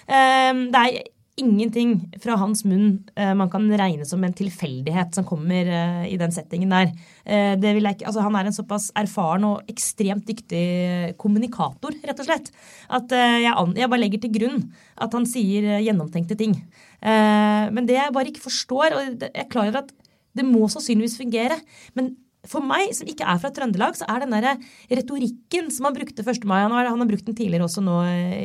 [0.09, 5.25] Eh, det er ingenting fra hans munn eh, man kan regne som en tilfeldighet som
[5.27, 6.93] kommer eh, i den settingen der.
[7.27, 12.51] Eh, ikke, altså Han er en såpass erfaren og ekstremt dyktig kommunikator, rett og slett,
[12.87, 14.61] at jeg, jeg bare legger til grunn
[14.95, 16.55] at han sier gjennomtenkte ting.
[17.01, 19.91] Men det jeg bare ikke forstår, og jeg er klar over at
[20.35, 21.59] det må sannsynligvis fungere,
[21.97, 22.13] men
[22.45, 24.59] for meg, som ikke er fra Trøndelag, så er den der
[24.93, 26.43] retorikken som han brukte 1.
[26.45, 27.95] mai Han har, han har brukt den tidligere også nå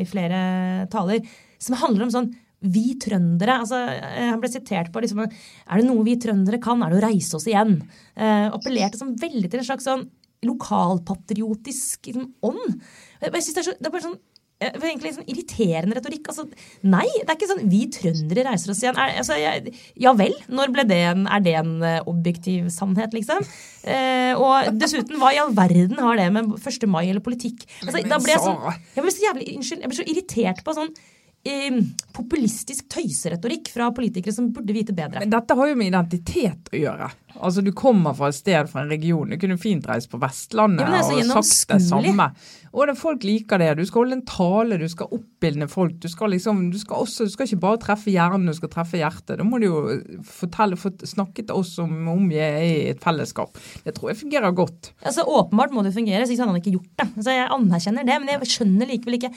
[0.00, 1.20] i flere taler,
[1.61, 5.87] som handler om sånn vi trøndere altså, eh, Han ble sitert på liksom, Er det
[5.88, 7.79] noe vi trøndere kan, er det å reise oss igjen.
[8.16, 10.09] Eh, appellerte som veldig til en slags sånn
[10.46, 12.83] lokalpatriotisk liksom, ånd.
[13.20, 14.18] Jeg, jeg synes det, er så, det er bare sånn
[14.64, 16.31] eh, egentlig sånn irriterende retorikk.
[16.33, 16.46] Altså,
[16.85, 19.01] nei, det er ikke sånn 'vi trøndere reiser oss igjen'.
[19.01, 23.16] Er, altså, jeg, ja vel, når ble det en, er det en eh, objektiv sannhet,
[23.16, 23.44] liksom?
[23.85, 26.88] Eh, og dessuten, hva i all verden har det med 1.
[26.88, 28.59] mai eller politikk altså, Da ble jeg sånn
[28.92, 30.92] Jeg ble så jævlig, unnskyld, jeg ble så irritert på sånn
[31.40, 35.22] populistisk tøyseretorikk fra politikere som burde vite bedre.
[35.22, 37.09] Men dette har jo med identitet å gjøre.
[37.40, 39.31] Altså Du kommer fra et sted, fra en region.
[39.31, 42.26] Du kunne fint reist på Vestlandet Ja, og sagt det samme.
[42.70, 43.70] Og det, folk liker det.
[43.79, 45.96] Du skal holde en tale, du skal oppildne folk.
[46.03, 49.00] Du skal liksom, du skal også, du skal ikke bare treffe hjernen, du skal treffe
[49.00, 49.40] hjertet.
[49.40, 49.81] Da må du jo
[50.29, 53.57] fortelle, for, snakke til oss om, om vi er i et fellesskap.
[53.87, 54.92] Det tror jeg fungerer godt.
[55.00, 57.09] Altså, Åpenbart må det fungere, så hadde han ikke gjort det.
[57.16, 59.35] Altså, jeg anerkjenner det, men jeg skjønner likevel ikke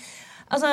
[0.53, 0.67] Altså,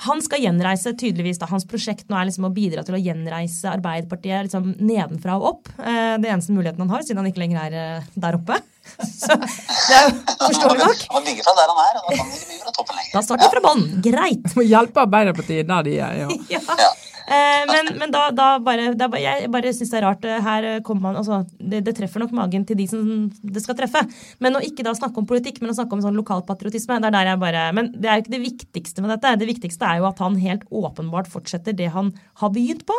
[0.00, 3.68] han skal gjenreise tydeligvis da, Hans prosjekt nå er liksom å bidra til å gjenreise
[3.68, 5.72] Arbeiderpartiet liksom nedenfra og opp.
[5.76, 8.56] Eh, det eneste muligheten han har, siden han ikke lenger er eh, der oppe.
[9.20, 10.14] Så det er jo
[10.46, 11.04] forståelig nok.
[11.12, 13.12] Han bygger fra der han er, og da kan han ikke bygge fra toppen lenger.
[13.12, 13.84] Da starter vi fra bånn.
[14.08, 14.50] Greit.
[14.56, 16.20] Må hjelpe Arbeiderpartiet der de er.
[16.24, 16.28] ja.
[16.80, 16.90] Ja.
[17.30, 20.24] Eh, men men da, da bare, er Jeg bare syns det er rart.
[20.26, 23.62] eh, Her eh, kommer man altså, det, det treffer nok magen til de som det
[23.62, 24.02] skal treffe.
[24.42, 27.16] Men å ikke da snakke om politikk, men å snakke om sånn lokalpatriotisme, det er
[27.20, 29.36] der jeg bare Men det er jo ikke det viktigste med dette.
[29.38, 32.10] Det viktigste er jo at han helt åpenbart fortsetter det han
[32.42, 32.98] har begynt på.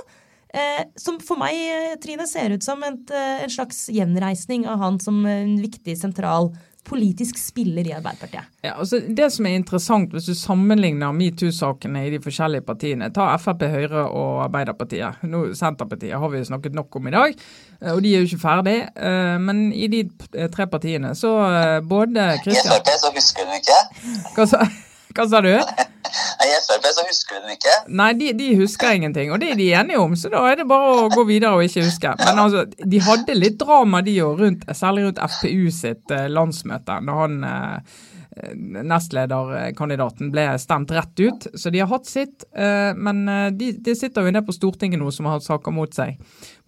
[0.51, 1.55] Eh, som for meg,
[2.03, 6.53] Trine, ser ut som et, en slags gjenreisning av han som en viktig, sentral
[6.87, 8.47] politisk spiller i Arbeiderpartiet.
[8.65, 13.29] Ja, altså det som er interessant, hvis du sammenligner metoo-sakene i de forskjellige partiene, ta
[13.37, 15.21] Frp, Høyre og Arbeiderpartiet.
[15.29, 17.35] Nå, Senterpartiet har vi snakket nok om i dag,
[17.81, 18.77] eh, og de er jo ikke ferdig.
[18.95, 20.03] eh, Men i de
[20.51, 23.79] tre partiene så eh, både I Frp så husker du ikke.
[24.35, 24.65] Hva sa,
[25.15, 25.53] hva sa du?
[26.41, 27.73] I Frp så husker den ikke.
[28.01, 30.67] Nei, de, de husker ingenting, og det er de enige om, så da er det
[30.69, 32.13] bare å gå videre og ikke huske.
[32.23, 34.45] Men altså, de hadde litt drama, de òg,
[34.77, 37.99] særlig rundt FPU sitt eh, landsmøte, da han eh,
[38.87, 41.49] nestlederkandidaten ble stemt rett ut.
[41.53, 43.25] Så de har hatt sitt, eh, men
[43.57, 46.17] de, de sitter jo nede på Stortinget nå som har hatt saker mot seg.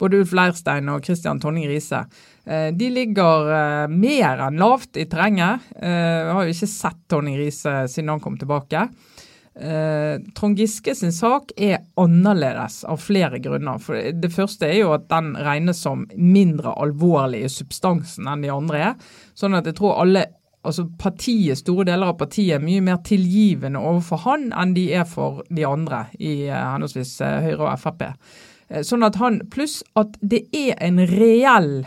[0.02, 2.04] Både Ulf Leirstein og Christian Tonning Riise.
[2.44, 5.64] De ligger mer enn lavt i terrenget.
[5.80, 8.90] Jeg har jo ikke sett Tonning Riise siden han kom tilbake.
[9.56, 13.82] Eh, Trond Giske sin sak er annerledes av flere grunner.
[13.82, 18.54] For Det første er jo at den regnes som mindre alvorlig i substansen enn de
[18.54, 18.96] andre er.
[19.38, 20.26] Sånn at jeg tror alle
[20.64, 25.06] altså partiet, store deler av partiet er mye mer tilgivende overfor han enn de er
[25.10, 28.06] for de andre i eh, henholdsvis eh, Høyre og Frp.
[28.70, 31.84] Eh, Sånn at han, Pluss at det er en reell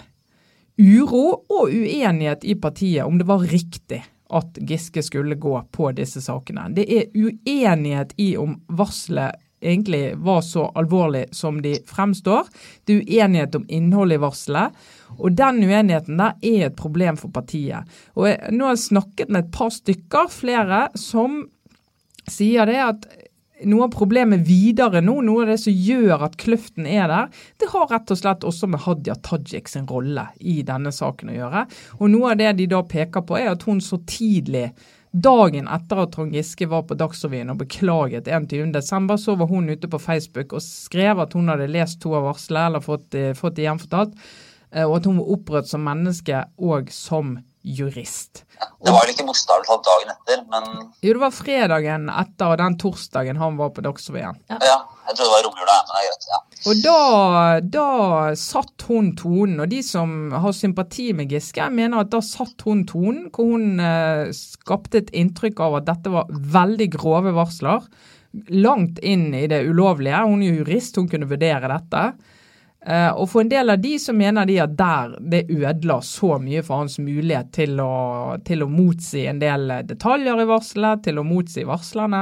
[0.77, 6.21] uro og uenighet i partiet om det var riktig at Giske skulle gå på disse
[6.25, 6.69] sakene.
[6.75, 12.47] Det er uenighet i om varselet egentlig var så alvorlig som de fremstår.
[12.85, 14.81] Det er uenighet om innholdet i varselet.
[15.17, 17.87] Og den uenigheten der er et problem for partiet.
[18.15, 21.45] Og jeg, nå har jeg snakket med et par stykker, flere, som
[22.31, 23.09] sier det at
[23.65, 27.71] noe av problemet videre nå, noe av det som gjør at kløften er der, det
[27.73, 31.65] har rett og slett også med Hadia Tajik sin rolle i denne saken å gjøre.
[32.01, 34.69] Og noe av det de da peker på, er at hun så tidlig
[35.17, 39.89] Dagen etter at Trond Giske var på Dagsrevyen og beklaget 21.12., så var hun ute
[39.89, 43.57] på Facebook og skrev at hun hadde lest to av varslene, eller fått, eh, fått
[43.57, 44.13] det gjenfortalt,
[44.73, 48.45] eh, og at hun var opprørt som menneske og som jurist.
[48.57, 50.67] Det var vel ikke bokstavelig talt dagen etter, men
[51.03, 54.39] Jo, det var fredagen etter og den torsdagen han var på Dagsrevyen.
[54.49, 54.77] ja,
[55.09, 55.75] jeg trodde det var romjula.
[55.75, 56.29] Ja, men det er greit.
[56.31, 56.39] Ja.
[56.71, 57.01] Og da,
[57.77, 57.87] da
[58.39, 62.85] satt hun tonen, og de som har sympati med Giske, mener at da satt hun
[62.89, 67.85] tonen, hvor hun eh, skapte et inntrykk av at dette var veldig grove varsler.
[68.53, 70.23] Langt inn i det ulovlige.
[70.27, 72.07] Hun er jurist, hun kunne vurdere dette.
[72.87, 76.37] Eh, og for en del av de så mener de at der det ødela så
[76.39, 81.19] mye for hans mulighet til å, til å motsi en del detaljer i varselet, til
[81.19, 82.21] å motsi varslerne.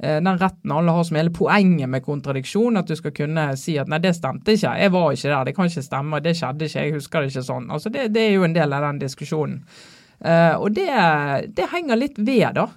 [0.00, 3.76] Eh, den retten alle har som hele poenget med kontradiksjon, at du skal kunne si
[3.76, 6.70] at nei, det stemte ikke, jeg var ikke der, det kan ikke stemme, det skjedde
[6.70, 7.68] ikke, jeg husker det ikke sånn.
[7.76, 9.60] Altså det, det er jo en del av den diskusjonen.
[10.24, 10.88] Eh, og det,
[11.52, 12.70] det henger litt ved, da.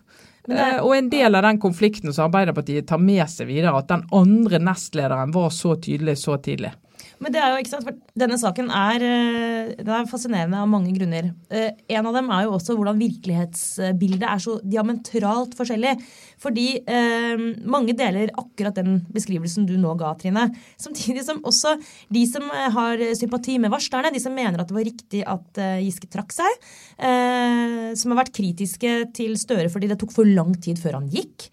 [0.50, 4.04] Eh, og en del av den konflikten som Arbeiderpartiet tar med seg videre, at den
[4.12, 6.76] andre nestlederen var så tydelig så tidlig.
[7.20, 10.70] Men det er jo ikke sant, for denne saken er, eh, den er fascinerende av
[10.72, 11.34] mange grunner.
[11.52, 15.98] Eh, En av dem er jo også hvordan virkelighetsbildet er så diametralt forskjellig.
[16.40, 20.48] Fordi eh, mange deler akkurat den beskrivelsen du nå ga, Trine.
[20.80, 21.76] Samtidig som også
[22.10, 25.60] de som eh, har sympati med varslerne, de som mener at det var riktig at
[25.84, 26.70] Giske trakk seg,
[27.04, 31.12] eh, som har vært kritiske til Støre fordi det tok for lang tid før han
[31.12, 31.50] gikk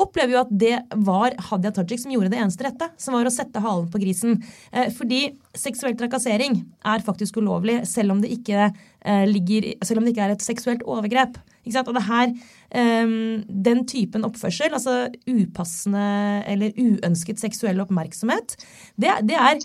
[0.00, 0.74] opplever jo at det
[1.06, 4.40] var Hadia Tajik som gjorde det eneste rette, som var å sette halen på grisen.
[4.72, 8.72] Eh, fordi seksuell trakassering er faktisk ulovlig, selv om det ikke,
[9.04, 11.38] eh, ligger, om det ikke er et seksuelt overgrep.
[11.64, 12.28] Og det her,
[12.74, 18.56] um, Den typen oppførsel, altså upassende eller uønsket seksuell oppmerksomhet,
[19.00, 19.58] det, det er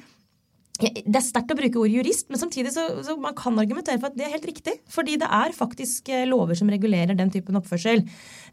[0.80, 4.08] det er sterkt å bruke ordet jurist, men samtidig så, så man kan argumentere for
[4.08, 4.78] at det er helt riktig.
[4.88, 8.06] Fordi det er faktisk eh, lover som regulerer den typen oppførsel.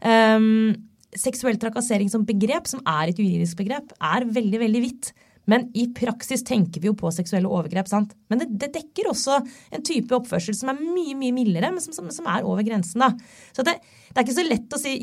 [0.03, 0.75] Um,
[1.15, 5.13] seksuell trakassering som begrep, som er et juridisk begrep, er veldig, veldig vidt.
[5.47, 7.87] Men i praksis tenker vi jo på seksuelle overgrep.
[7.87, 8.13] sant?
[8.27, 9.39] Men det, det dekker også
[9.71, 13.03] en type oppførsel som er mye mye mildere, men som, som, som er over grensen.
[13.05, 13.13] da.
[13.55, 13.77] Så det,
[14.09, 14.97] det, er ikke så lett å si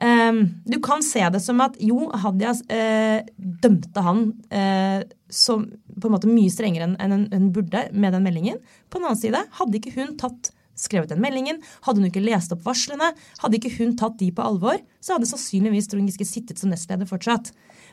[0.00, 6.08] um, Du kan se det som at jo, Hadia uh, dømte han uh, som på
[6.08, 8.64] en måte mye strengere enn hun burde med den meldingen.
[8.88, 12.52] På den annen side, hadde ikke hun tatt skrevet den meldingen, hadde hun ikke lest
[12.54, 16.60] opp varslene, hadde ikke hun tatt de på alvor, så hadde sannsynligvis Trond Giske sittet
[16.60, 17.52] som nestleder fortsatt.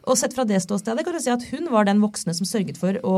[0.10, 2.80] Og sett fra det ståstedet kan du si at hun var den voksne som sørget
[2.82, 3.18] for å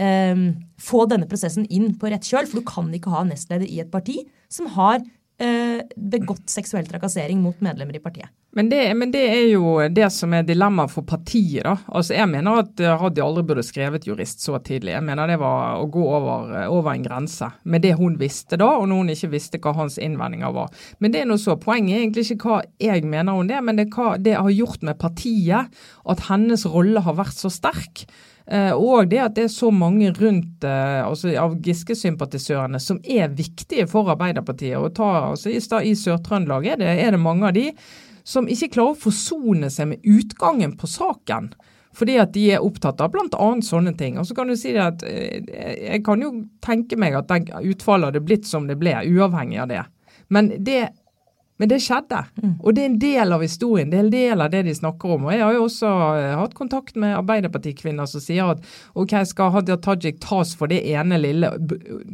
[0.00, 0.46] eh,
[0.80, 2.48] få denne prosessen inn på rett kjøl.
[2.48, 5.04] For du kan ikke ha nestleder i et parti som har
[5.96, 8.30] begått seksuell trakassering mot medlemmer i partiet.
[8.56, 11.64] Men det, men det, er jo det som er dilemmaet for partiet.
[11.66, 11.72] da.
[11.90, 14.92] Altså Jeg mener at eh, Hadia aldri burde skrevet jurist så tidlig.
[14.94, 18.68] Jeg mener det var å gå over, over, en grense med det hun visste da,
[18.78, 20.70] og hun ikke visste hva hans innvendinger var.
[21.02, 21.58] Men det er noe så.
[21.58, 24.86] Poenget er egentlig ikke hva jeg mener om det, men det hva det har gjort
[24.86, 25.82] med partiet.
[26.06, 28.06] At hennes rolle har vært så sterk.
[28.46, 33.32] Eh, og det at det er så mange rundt eh, altså av Giske-sympatisørene som er
[33.32, 34.76] viktige for Arbeiderpartiet.
[34.76, 37.70] og ta, altså I, Sør-Trøndelag er, er, det mange av de
[38.24, 41.54] som ikke klarer å forsone seg med utgangen på saken.
[41.94, 43.48] Fordi at de er opptatt av bl.a.
[43.62, 44.18] sånne ting.
[44.18, 45.40] Og så kan du si at eh,
[45.94, 49.84] Jeg kan jo tenke meg at utfallet hadde blitt som det ble, uavhengig av det.
[50.28, 50.88] Men det
[51.62, 52.54] men det skjedde, mm.
[52.58, 53.90] og det er en del av historien.
[53.90, 55.28] Det er en del av det de snakker om.
[55.28, 58.64] Og Jeg har jo også uh, hatt kontakt med Arbeiderpartikvinner som sier at
[58.98, 61.52] ok, skal Hadia Tajik tas for det ene lille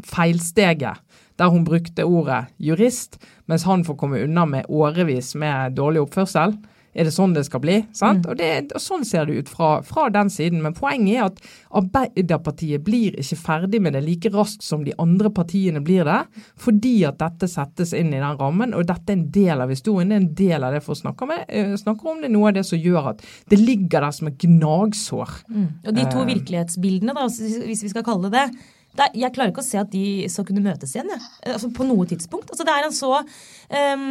[0.05, 1.00] feilsteget
[1.40, 3.16] der hun brukte ordet jurist,
[3.48, 6.53] mens han får komme unna med årevis med dårlig oppførsel.
[6.90, 7.76] Er det sånn det skal bli?
[7.94, 8.24] Sant?
[8.24, 8.31] Mm.
[8.31, 10.62] Og, det, og, Sånn ser det ut fra, fra, den siden.
[10.64, 11.38] Men poenget er at
[11.81, 16.18] Arbeiderpartiet blir ikke ferdig med det like raskt som de andre partiene blir det,
[16.59, 18.74] fordi at dette settes inn i den rammen.
[18.74, 20.11] Og dette er en del av historien.
[20.11, 21.46] Det er en del av det for å snakke, med,
[21.79, 22.24] snakker om.
[22.24, 25.38] Det er noe av det som gjør at det ligger der som et gnagsår.
[25.46, 25.68] Mm.
[25.87, 27.31] Og de to uh, virkelighetsbildene, da,
[27.70, 28.46] hvis vi skal kalle det det
[29.06, 31.10] er, jeg klarer ikke å se at de skal kunne møtes igjen.
[31.12, 31.20] Ja.
[31.54, 32.50] Altså, på noe tidspunkt.
[32.52, 34.08] Altså, det er en så um,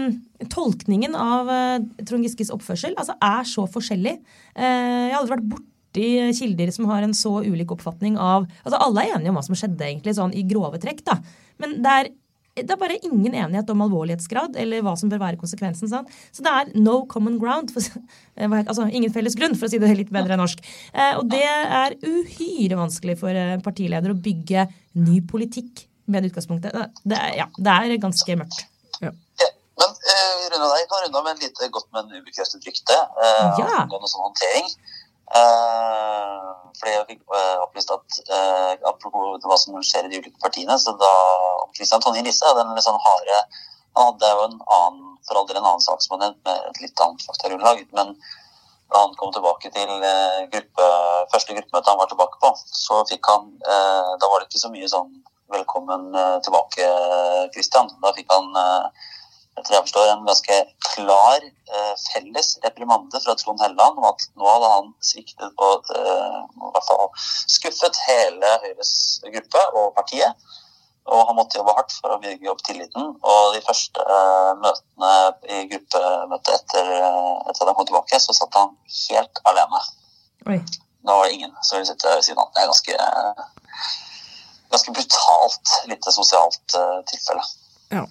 [0.52, 4.16] Tolkningen av uh, Trond Giskes oppførsel altså, er så forskjellig.
[4.56, 8.78] Uh, jeg har aldri vært borti kilder som har en så ulik oppfatning av altså
[8.78, 11.04] Alle er enige om hva som skjedde, egentlig, sånn i grove trekk.
[11.08, 11.20] da.
[11.62, 12.12] Men det er
[12.58, 15.90] det er bare ingen enighet om alvorlighetsgrad eller hva som bør være konsekvensen.
[15.92, 16.10] Sant?
[16.36, 17.72] Så det er no common ground.
[17.76, 18.02] For,
[18.36, 20.64] eh, altså ingen felles grunn, for å si det litt bedre enn norsk.
[20.94, 24.68] Eh, og det er uhyre vanskelig for en partileder å bygge
[25.00, 26.76] ny politikk med det utgangspunktet.
[27.06, 28.66] Det er, ja, det er ganske mørkt.
[29.00, 29.14] Ja.
[29.80, 33.60] Men uh, runde deg, kan runde av med en lite godt, men ubekreftet rykte uh,
[33.62, 33.68] ja.
[33.84, 34.68] angående sånn håndtering.
[35.30, 40.42] Uh, fordi jeg fikk uh, opplyst at uh, apropos hva som skjer i de ulike
[40.42, 41.10] partiene, så da
[41.76, 43.42] Kristian Tonje Lise hadde en litt sånn harde
[43.98, 47.26] Han hadde jo en annen, for all del en annen saksmann med et litt annet
[47.28, 48.16] faktagrunnlag, men
[48.90, 49.90] da han kom tilbake til
[50.54, 50.86] gruppe,
[51.30, 54.90] første gruppemøte han var tilbake på, så fikk han Da var det ikke så mye
[54.90, 55.12] sånn
[55.50, 56.14] 'velkommen
[56.46, 56.88] tilbake,
[57.54, 57.92] Kristian'.
[58.02, 58.50] Da fikk han
[59.60, 60.58] etter jeg forstår, en ganske
[60.90, 66.40] klar eh, felles reprimande fra Trond Helleland om at nå hadde han sviktet og eh,
[66.40, 67.06] i hvert fall
[67.56, 68.94] skuffet hele Høyres
[69.28, 70.50] gruppe og partiet.
[71.10, 73.14] Og han måtte jobbe hardt for å bygge opp tilliten.
[73.26, 75.14] Og de første eh, møtene
[75.50, 78.76] i gruppemøtet etter, eh, at han kom tilbake, så satt han
[79.08, 79.82] helt alene.
[80.50, 80.60] Oi.
[81.08, 82.52] Nå var det ingen som ville sitte ved siden av.
[82.54, 82.98] Det er ganske,
[84.74, 87.46] ganske brutalt lite sosialt uh, tilfelle.
[87.96, 88.04] Ja.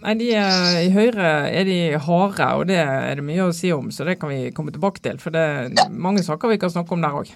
[0.00, 3.72] Nei, de er, I Høyre er de harde, og det er det mye å si
[3.74, 3.90] om.
[3.92, 5.20] Så det kan vi komme tilbake til.
[5.20, 7.32] For det er mange saker vi kan snakke om der òg.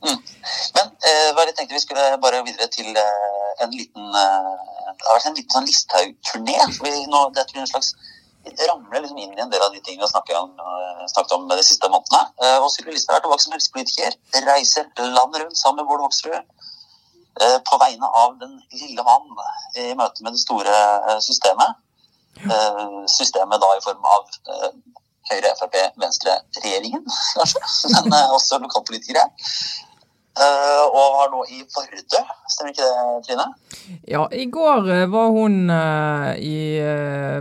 [0.00, 0.18] Mm.
[0.76, 4.50] Men eh, hva jeg tenkte vi skulle bare videre til eh, en liten eh,
[4.96, 6.56] Det har vært en liten sånn Listhaug-turné.
[7.34, 7.94] Det er en slags
[8.46, 11.48] ramler liksom inn i en del av de tingene vi snakket om, uh, snakket om
[11.50, 12.20] de siste månedene.
[12.38, 14.14] Uh, og Sylvi Listhaug er tilbake som helsepolitiker.
[14.46, 16.46] Reiser landet rundt sammen med Bård Hoksrud.
[17.42, 19.26] Uh, på vegne av den lille mann
[19.82, 20.76] i møte med det store
[21.26, 21.74] systemet.
[22.44, 24.70] Eh, systemet da i form av eh,
[25.30, 27.02] Høyre, Frp, Venstre-regjeringen,
[27.34, 27.62] kanskje,
[27.94, 29.24] men eh, også lokalpolitikere.
[30.36, 32.18] og var nå i Vardø,
[32.52, 33.46] stemmer ikke det, Trine?
[34.04, 35.70] Ja, i går var hun
[36.36, 36.58] i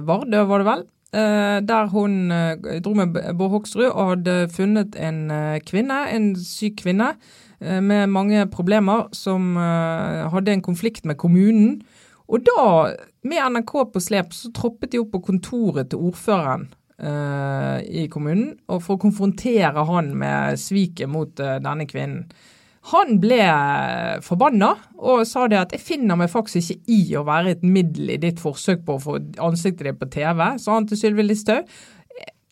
[0.08, 0.86] Vardø, var det vel?
[1.68, 2.16] Der hun
[2.84, 5.20] dro med Bård Hoksrud og hadde funnet en
[5.68, 7.12] kvinne, en syk kvinne
[7.60, 11.82] med mange problemer, som hadde en konflikt med kommunen
[12.26, 12.64] Og da,
[13.28, 16.68] med NRK på slep, så troppet de opp på kontoret til ordføreren
[17.02, 22.26] uh, i kommunen og for å konfrontere han med sviket mot uh, denne kvinnen.
[22.92, 23.40] Han ble
[24.22, 28.12] forbanna og sa det at 'jeg finner meg faktisk ikke i å være et middel
[28.14, 31.66] i ditt forsøk på å få ansiktet ditt på TV', sa han til Sylvi Listhaug.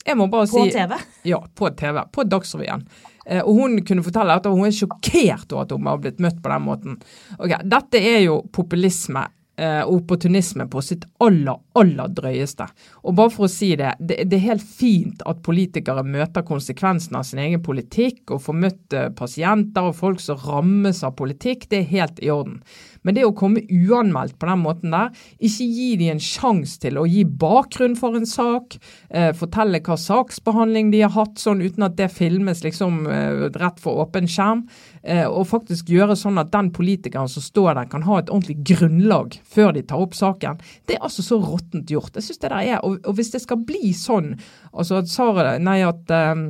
[0.03, 0.97] Jeg må bare På si TV?
[1.23, 2.01] Ja, på TV.
[2.11, 2.81] På Dagsrevyen.
[3.25, 6.41] Eh, og hun kunne fortelle at hun er sjokkert over at hun har blitt møtt
[6.43, 6.97] på den måten.
[7.37, 9.23] Ok, Dette er jo populisme
[9.57, 12.67] eh, opportunisme på sitt aller, aller drøyeste.
[13.03, 17.21] Og bare for å si det, det, det er helt fint at politikere møter konsekvensene
[17.21, 21.67] av sin egen politikk, og får møtt eh, pasienter og folk som rammes av politikk.
[21.69, 22.61] Det er helt i orden.
[23.03, 25.11] Men det å komme uanmeldt på den måten der,
[25.43, 28.77] ikke gi de en sjanse til å gi bakgrunn for en sak,
[29.09, 33.79] eh, fortelle hva saksbehandling de har hatt, sånn uten at det filmes liksom eh, rett
[33.83, 34.65] for åpen skjerm,
[35.03, 38.59] eh, og faktisk gjøre sånn at den politikeren som står der kan ha et ordentlig
[38.73, 42.15] grunnlag før de tar opp saken, det er altså så råttent gjort.
[42.15, 44.35] Jeg synes det der er, og, og hvis det skal bli sånn,
[44.71, 46.47] altså at Sara, nei at eh,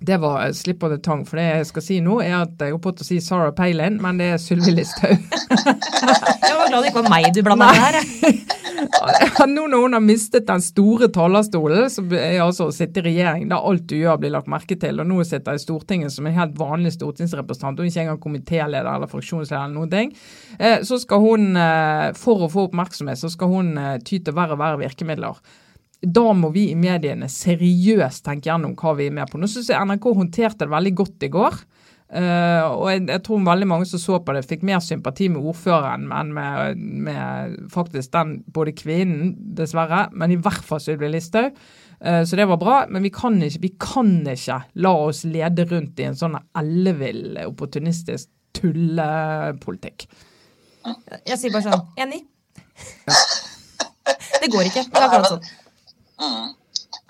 [0.00, 2.72] det var slip of the tongue, for det jeg skal si nå, er at jeg
[2.72, 5.20] holdt på å si Sarah Palin, men det er Sylvi Listhaug.
[6.50, 7.98] Jeg var glad det ikke var meg du blanda med her.
[9.50, 13.48] Nå når hun har mistet den store talerstolen, som er altså å sitte i regjering
[13.50, 16.28] der alt du gjør blir lagt merke til, og nå sitter jeg i Stortinget som
[16.28, 20.14] en helt vanlig stortingsrepresentant, og ikke engang komitéleder eller fraksjonsleder eller noen ting,
[20.58, 24.36] eh, så skal hun, eh, for å få oppmerksomhet, så skal hun eh, ty til
[24.36, 25.40] verre og verre virkemidler
[26.00, 29.40] da må vi i mediene seriøst tenke gjennom hva vi er med på.
[29.40, 31.60] Nå syns jeg NRK håndterte det veldig godt i går.
[32.10, 35.44] Uh, og jeg, jeg, tror veldig mange som så på det, fikk mer sympati med
[35.46, 41.54] ordføreren enn med, med, faktisk den både kvinnen, dessverre, men i hvert fall Sylvi Listhaug.
[42.00, 45.68] Uh, så det var bra, men vi kan, ikke, vi kan ikke la oss lede
[45.70, 50.08] rundt i en sånn ellevill, opportunistisk tullepolitikk.
[51.28, 52.24] Jeg sier bare sånn enig.
[54.40, 54.82] Det går ikke.
[54.88, 55.48] Det er akkurat sånn.
[56.20, 56.56] Mm.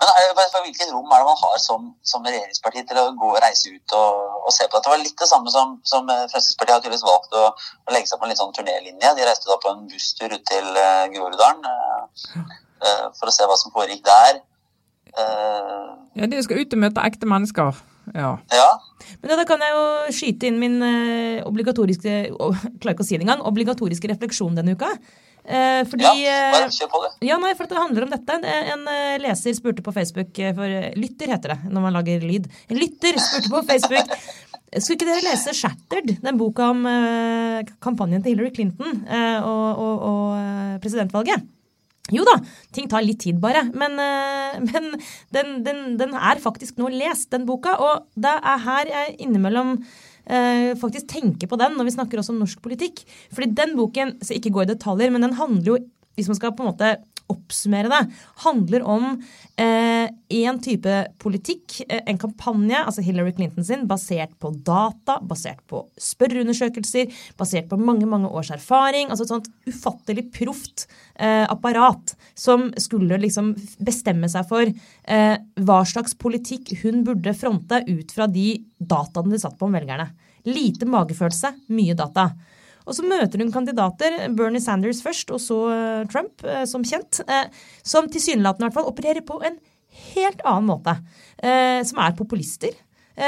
[0.01, 3.39] Men er Hvilket rom er det man har som, som regjeringsparti til å gå og
[3.43, 4.85] reise ut og, og, se på dette?
[4.87, 8.21] Det var litt det samme som, som Fremskrittspartiet har tydeligvis valgt å, å, legge seg
[8.21, 9.13] på en litt sånn turnélinje.
[9.17, 12.41] De reiste da på en busstur ut til uh, Groruddalen uh,
[12.81, 14.41] uh, for å se hva som foregikk der.
[16.17, 17.81] ja, de skal ut og møte ekte mennesker.
[18.15, 18.35] Ja.
[18.53, 18.69] ja.
[19.21, 19.83] Men da kan jeg jo
[20.17, 20.79] skyte inn min
[21.45, 24.95] obligatoriske klarer ikke å si det engang, obligatoriske refleksjon denne uka.
[25.41, 27.11] Eh, fordi, ja, kjør på det.
[27.25, 28.37] Ja, nei, for det handler om dette.
[28.75, 28.83] En
[29.23, 32.49] leser spurte på Facebook, for lytter heter det når man lager lyd.
[32.69, 34.11] En lytter spurte på Facebook
[34.81, 36.85] skulle ikke dere lese 'Shattered', den boka om
[37.83, 39.01] kampanjen til Hillary Clinton
[39.43, 41.43] og, og, og, presidentvalget?
[42.11, 42.37] Jo da,
[42.75, 43.65] ting tar litt tid bare.
[43.73, 43.99] Men,
[44.69, 44.93] men
[45.35, 47.75] den, den, den, er faktisk nå lest, den boka.
[47.83, 50.10] Og det er her jeg innimellom eh,
[50.81, 53.01] faktisk tenke på den når vi snakker også om norsk politikk.
[53.33, 55.79] Fordi den boken, så ikke gå i detaljer, men den handler jo,
[56.15, 56.91] hvis man skal på en måte
[57.31, 58.01] oppsummere det,
[58.45, 59.05] handler om
[59.61, 65.61] én eh, type politikk, eh, en kampanje, altså Hillary Clinton sin, basert på data, basert
[65.69, 69.09] på spørreundersøkelser, basert på mange mange års erfaring.
[69.09, 75.81] Altså et sånt ufattelig proft eh, apparat som skulle liksom bestemme seg for eh, hva
[75.87, 80.09] slags politikk hun burde fronte ut fra de dataene de satt på om velgerne.
[80.47, 82.31] Lite magefølelse, mye data.
[82.87, 87.21] Og så møter hun kandidater, Bernie Sanders først, og så eh, Trump, eh, som kjent,
[87.27, 87.51] eh,
[87.85, 89.59] som tilsynelatende i opererer på en
[90.15, 90.95] helt annen måte.
[91.41, 92.75] Som er populister,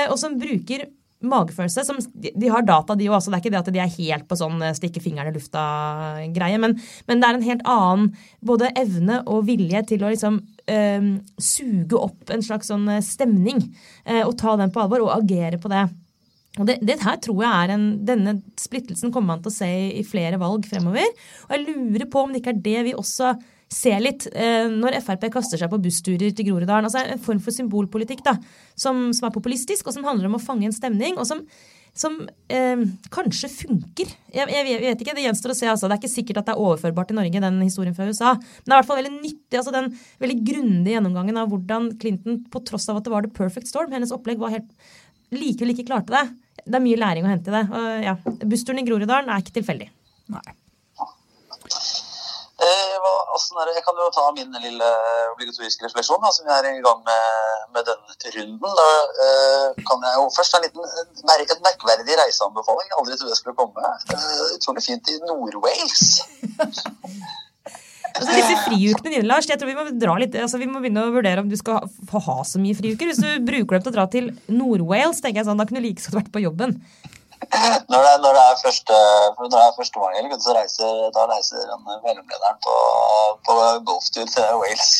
[0.06, 0.86] og som bruker
[1.28, 1.86] magefølelse.
[1.88, 4.38] Som, de har data, de òg, det er ikke det at de er helt på
[4.40, 6.62] sånn stikke fingeren i lufta-greie.
[6.62, 6.78] Men,
[7.10, 8.12] men, det er en helt annen
[8.46, 11.10] både evne og vilje til å liksom øh,
[11.42, 15.72] suge opp en slags sånn stemning øh, og ta den på alvor og agere på
[15.74, 15.88] det.
[16.62, 19.70] Og det, det, her tror jeg er en, Denne splittelsen kommer man til å se
[19.70, 21.10] i, i flere valg fremover.
[21.48, 23.34] Og jeg lurer på om det ikke er det vi også
[23.74, 26.88] ser litt eh, når Frp kaster seg på bussturer til Groruddalen.
[26.90, 28.38] Altså En form for symbolpolitikk da,
[28.76, 31.18] som, som, er populistisk, og som handler om å fange en stemning.
[31.18, 31.42] og som,
[31.98, 32.18] som
[32.54, 34.14] eh, kanskje funker.
[34.34, 35.70] Jeg, jeg, jeg, vet ikke, Det gjenstår å se.
[35.72, 35.90] altså.
[35.90, 38.34] Det er ikke sikkert at det er overførbart til Norge, den historien fra USA.
[38.38, 39.92] Men det er i hvert fall veldig nyttig, altså den
[40.24, 43.94] veldig grundige gjennomgangen av hvordan Clinton, på tross av at det var the perfect storm,
[43.94, 44.74] hennes opplegg var helt
[45.34, 46.26] likevel ikke klarte det.
[46.64, 47.64] Det er mye læring å hente i det.
[47.74, 49.90] Og ja, Bussturen i Groruddalen er ikke tilfeldig.
[50.34, 50.52] Nei.
[53.34, 54.90] Eh, er, jeg kan jo ta min lille
[55.34, 57.24] obligatoriske refleksjon, da, som vi er i gang med,
[57.76, 58.76] med denne runden.
[58.82, 58.90] Da
[59.24, 62.90] uh, kan jeg jo først en liten et merkverdig reiseanbefaling.
[62.90, 63.94] Jeg aldri trodde jeg skulle komme.
[64.14, 66.04] Uh, utrolig fint i Nord-Wales.
[68.14, 71.02] Altså disse friukene dine, Lars, jeg tror vi må dra litt, altså vi må begynne
[71.08, 73.10] å vurdere om du skal få ha så mye friuker.
[73.10, 75.88] Hvis du bruker dem til å dra til Nord-Wales, tenker jeg sånn, da kunne du
[75.88, 76.76] like godt vært på jobben.
[77.92, 79.00] Når, det, når, det er første,
[79.38, 82.76] når det er første mangel, så reiser, da reiser den mellomlederen på,
[83.48, 83.58] på
[83.90, 84.92] golftur til Wales.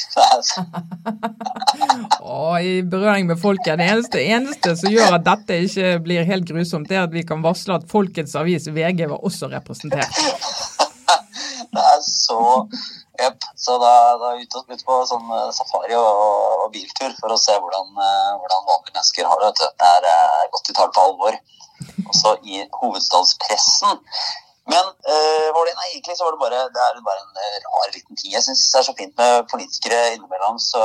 [2.36, 3.80] og I berøring med folket.
[3.82, 7.26] Det eneste, eneste, som gjør at dette ikke blir helt grusomt, det er at vi
[7.28, 10.22] kan varsle at Folkets avis VG var også representert.
[11.74, 12.42] det er så
[13.22, 13.44] Yep.
[13.62, 16.24] Så da, da er vi ute, og ute på sånn safari og,
[16.64, 19.52] og, biltur for å se hvordan, hvordan vanlige mennesker har det.
[19.60, 21.38] Det er, er godt de tar det på alvor
[22.10, 24.02] også i hovedstadspressen.
[24.72, 28.16] Men uh, Marlene, egentlig så var det bare, det er bare en eh, rar liten
[28.16, 28.32] ting.
[28.36, 30.60] Jeg syns det er så fint med politikere innimellom.
[30.72, 30.84] Så,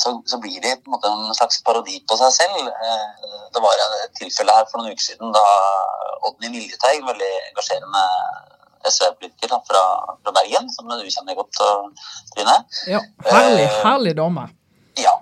[0.00, 2.70] så, så, blir de på en måte en slags parodi på seg selv.
[2.80, 5.44] Uh, det var et tilfelle her for noen uker siden da
[6.28, 8.06] Odny Miljeteig, veldig engasjerende
[8.88, 9.84] SV-politiker fra,
[10.24, 11.60] fra, Bergen, som du kjenner godt,
[12.32, 12.56] Trine.
[12.88, 14.48] Ja, herlig, herlig dame.
[14.96, 15.16] Ja.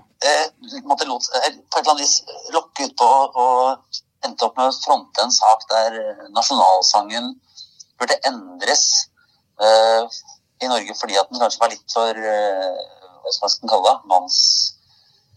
[0.87, 2.19] måtte lot, på et eller annet vis
[2.55, 3.09] lokke ut på
[3.43, 3.47] å
[4.27, 7.35] endte opp med å fronte en sak der eh, nasjonalsangen
[8.01, 8.85] burde endres
[9.62, 10.09] uh,
[10.62, 12.81] i Norge fordi at den kanskje var litt for uh,
[13.25, 14.16] hva skal man kalle det,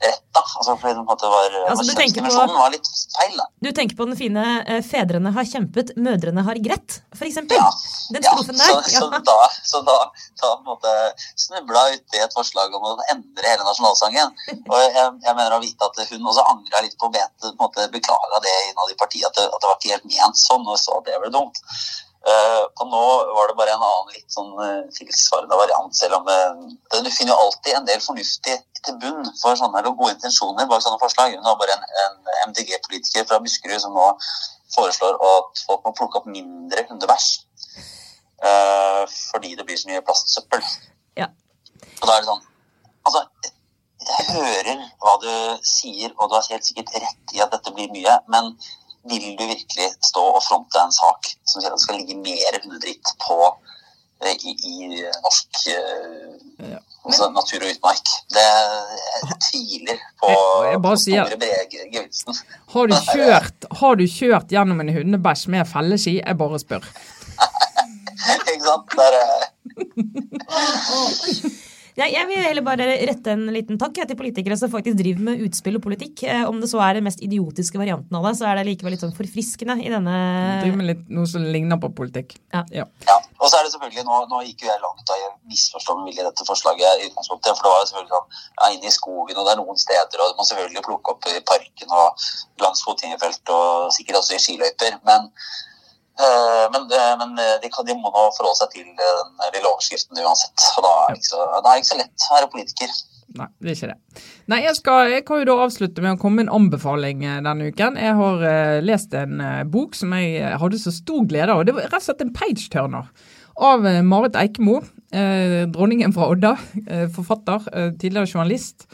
[0.08, 0.42] mannsretta.
[0.58, 3.36] Altså fordi den måte var, altså, kjønnsdimensjonen var litt feil.
[3.38, 3.46] Da.
[3.66, 7.40] Du tenker på den fine uh, 'Fedrene har kjempet, mødrene har grett', f.eks.?
[7.52, 7.68] Ja.
[8.14, 8.82] Den strofen ja, der.
[8.88, 9.98] Så, så da, så da,
[10.42, 10.94] da måte,
[11.36, 14.34] snubla uti et forslag om å endre hele nasjonalsangen.
[14.56, 18.58] Og jeg, jeg, mener å vite at hun også angra litt på å beklaga det
[18.72, 21.10] innad i partiet, at det, at det var ikke helt ment sånn, og så at
[21.10, 21.64] det ble dumt.
[22.28, 23.02] Uh, og nå
[23.38, 26.40] var det bare en annen litt sånn uh, tilsvarende variant, selv om det,
[27.06, 31.00] du finner jo alltid en del fornuftig til bunn for sånne gode intensjoner bak sånne
[31.00, 31.38] forslag.
[31.38, 34.10] Hun var bare en, en MDG-politiker fra Buskerud som nå
[34.76, 37.30] foreslår at folk må plukke opp mindre hundebæsj.
[38.44, 40.68] Uh, fordi det blir så mye plastsøppel.
[41.18, 41.32] Ja.
[42.02, 42.44] Og da er det sånn
[43.08, 43.22] Altså,
[44.04, 45.32] jeg hører hva du
[45.64, 48.52] sier, og du har helt sikkert rett i at dette blir mye, men
[49.10, 52.60] vil du virkelig stå og fronte en sak som sier at det skal ligge mer
[52.64, 53.38] hundedritt på
[54.26, 54.76] eh, i, i
[55.24, 56.34] norsk uh,
[56.74, 56.82] ja.
[57.06, 58.14] altså, natur og utmark?
[58.34, 58.48] Det,
[59.30, 60.32] jeg tviler på,
[61.04, 62.42] sier, store, brede gevinsten.
[62.74, 66.18] Har du, kjørt, har du kjørt gjennom en hundebæsj med felleski?
[66.20, 66.84] Jeg bare spør.
[68.52, 68.98] Ikke sant?
[68.98, 69.14] Der,
[71.98, 75.40] ja, jeg vil heller bare rette en liten takk til politikere som faktisk driver med
[75.48, 76.22] utspill og politikk.
[76.30, 78.94] Eh, om det så er den mest idiotiske varianten av det, så er det likevel
[78.94, 80.18] litt sånn forfriskende i denne
[80.62, 82.38] Driver med litt, noe som ligner på politikk.
[82.54, 82.62] Ja.
[82.76, 82.86] ja.
[83.08, 83.18] ja.
[83.42, 86.12] Og så er det selvfølgelig, nå, nå gikk jo jeg langt da jeg misforstår med
[86.12, 87.58] vilje dette forslaget i utgangspunktet.
[87.58, 90.22] For det var jo selvfølgelig sånn ja, inne i skogen, og det er noen steder,
[90.22, 92.28] og du må selvfølgelig plukke opp i parken og
[92.62, 95.00] langs fotgjengerfelt og sikkert også i skiløyper.
[95.08, 95.32] Men
[96.18, 100.66] men, eh, men eh, de, de, må nå forholde seg til den lille overskriften uansett.
[100.80, 102.98] Og da er det ikke så, det ikke så lett å være politiker.
[103.38, 104.26] Nei, det er ikke det.
[104.50, 107.70] Nei, jeg, skal, jeg kan jo da avslutte med å komme med en anbefaling denne
[107.70, 108.00] uken.
[108.02, 108.46] Jeg har
[108.82, 111.66] lest en bok som jeg hadde så stor glede av.
[111.68, 113.12] Det var rett og slett en page-turner
[113.68, 114.80] av Marit Eikemo.
[115.76, 116.56] dronningen fra Odda.
[117.14, 117.68] forfatter,
[118.00, 118.88] tidligere journalist.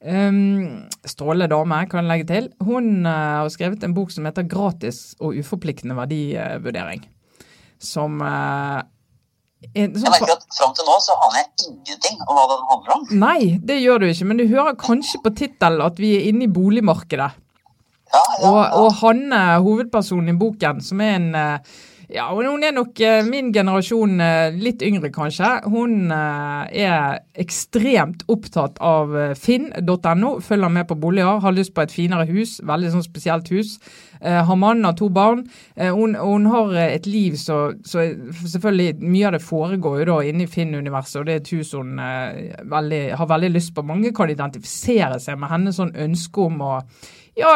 [0.00, 2.46] Um, Stråle dame, kan jeg legge til.
[2.64, 7.04] Hun uh, har skrevet en bok som heter 'Gratis og uforpliktende verdivurdering'.
[7.80, 8.80] Som uh,
[9.76, 12.94] en, jeg merker at Fram til nå så aner jeg ingenting om hva den handler
[12.96, 13.04] om.
[13.20, 16.48] Nei, det gjør du ikke, men du hører kanskje på tittelen at vi er inne
[16.48, 17.30] i boligmarkedet.
[18.10, 21.76] Ja, ja, og, og Hanne, hovedpersonen i boken, som er en uh,
[22.10, 25.50] ja, hun er nok eh, min generasjon, eh, litt yngre kanskje.
[25.70, 31.94] Hun eh, er ekstremt opptatt av finn.no, følger med på boliger, har lyst på et
[31.94, 33.76] finere hus, veldig sånn spesielt hus.
[34.20, 35.46] Har mann, har to barn.
[35.80, 38.02] Hun, hun har et liv så, så,
[38.52, 41.70] selvfølgelig Mye av det foregår jo da inne i Finn-universet, og det er et hus
[41.72, 41.94] hun
[42.68, 43.86] veldig, har veldig lyst på.
[43.88, 46.74] Mange kan identifisere seg med hennes sånn ønske om å
[47.38, 47.52] ja,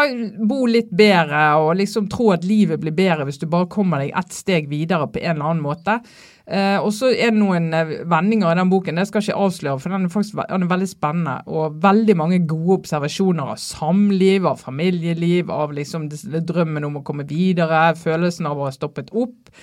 [0.49, 4.15] bo litt bedre og liksom tro at livet blir bedre hvis du bare kommer deg
[4.17, 5.99] ett steg videre på en eller annen måte.
[6.45, 9.47] Eh, og så er det noen eh, vendinger i den boken, det skal jeg ikke
[9.47, 11.39] avsløre, for den er faktisk den er veldig spennende.
[11.49, 17.27] Og veldig mange gode observasjoner av samliv, av familieliv, av liksom drømmen om å komme
[17.29, 19.55] videre, følelsen av å ha stoppet opp.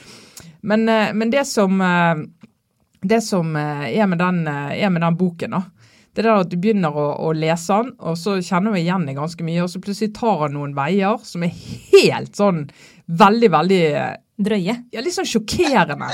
[0.62, 2.16] Men, eh, men det som, eh,
[3.02, 5.64] det som eh, er, med den, er med den boken, da,
[6.16, 9.16] det der at du begynner å, å lese den, og så kjenner du igjen det
[9.16, 11.56] ganske mye, og så plutselig tar han noen veier som er
[11.94, 12.66] helt sånn
[13.08, 13.86] veldig, veldig
[14.42, 14.76] Drøye?
[14.90, 16.08] Ja, litt sånn sjokkerende.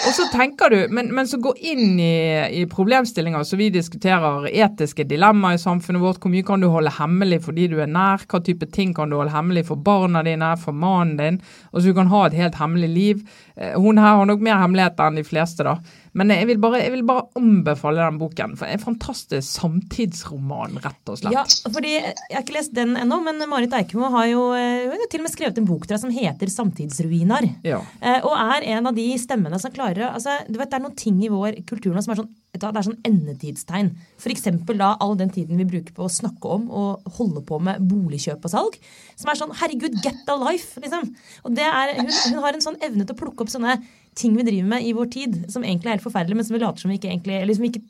[0.00, 2.14] Og så tenker du, men, men så gå inn i,
[2.60, 6.20] i problemstillinger så vi diskuterer, etiske dilemmaer i samfunnet vårt.
[6.22, 8.24] Hvor mye kan du holde hemmelig fordi du er nær?
[8.28, 11.40] Hva type ting kan du holde hemmelig for barna dine, for mannen din?
[11.72, 13.24] Og så du kan ha et helt hemmelig liv.
[13.56, 15.76] Eh, hun her har nok mer hemmeligheter enn de fleste, da.
[16.18, 19.46] Men jeg vil, bare, jeg vil bare anbefale den boken, for det er en fantastisk
[19.46, 21.36] samtidsroman, rett og slett.
[21.36, 25.10] Ja, fordi Jeg har ikke lest den ennå, men Marit Eikemo har jo hun har
[25.10, 27.48] til og med skrevet en bok til deg som heter 'Samtidsruiner'.
[27.66, 27.80] Ja.
[28.02, 30.96] Eh, og er en av de stemmene som klarer altså, du vet, Det er noen
[30.96, 33.90] ting i vår kultur nå som er sånn, det er sånn endetidstegn.
[34.18, 34.42] F.eks.
[34.76, 38.44] da all den tiden vi bruker på å snakke om og holde på med boligkjøp
[38.44, 38.78] og salg.
[39.16, 40.80] Som er sånn herregud, get a life!
[40.80, 41.14] liksom.
[41.44, 43.78] Og det er, hun, hun har en sånn evne til å plukke opp sånne
[44.18, 46.62] ting vi driver med i vår tid, som egentlig er helt forferdelige, men som vi
[46.62, 47.84] later som vi ikke egentlig, eller som vi ikke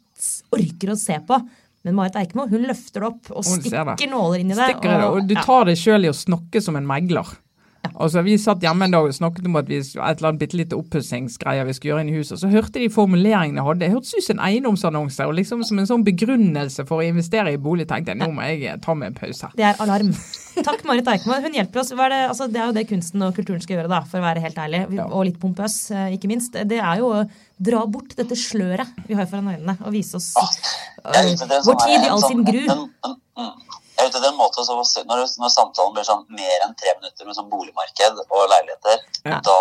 [0.57, 1.41] orker å se på.
[1.87, 4.67] Men Marit Eikmo hun løfter det opp og stikker nåler inn i det.
[4.77, 7.31] Og, det, og du tar deg sjøl i å snakke som en megler.
[7.97, 10.57] Altså, Vi satt hjemme en dag og snakket om at vi et eller annet bitte
[10.59, 12.39] lite oppussingsgreier vi skulle gjøre inn i huset.
[12.41, 13.81] Så hørte de formuleringene jeg hadde.
[13.85, 15.27] Det hørtes ut som en eiendomsannonse.
[15.27, 18.47] Og liksom som en sånn begrunnelse for å investere i bolig, tenkte jeg nå må
[18.47, 19.51] jeg eh, ta meg en pause.
[19.57, 20.13] Det er alarm.
[20.67, 21.37] Takk, Marit Eikmo.
[21.41, 21.93] Hun hjelper oss.
[21.97, 24.21] Hva er det, altså, det er jo det kunsten og kulturen skal gjøre, da, for
[24.21, 24.83] å være helt ærlig.
[25.09, 26.59] Og litt pompøs, eh, ikke minst.
[26.69, 27.25] Det er jo å
[27.61, 30.31] dra bort dette sløret vi har foran øynene, og vise oss
[31.05, 31.37] en
[31.67, 32.65] vår tid i all sånn- sin gru.
[34.01, 37.37] Jeg ute etter en så, når, når samtalen blir sånn mer enn tre minutter med
[37.37, 39.41] sånn boligmarked og leiligheter, Ja.
[39.45, 39.57] da,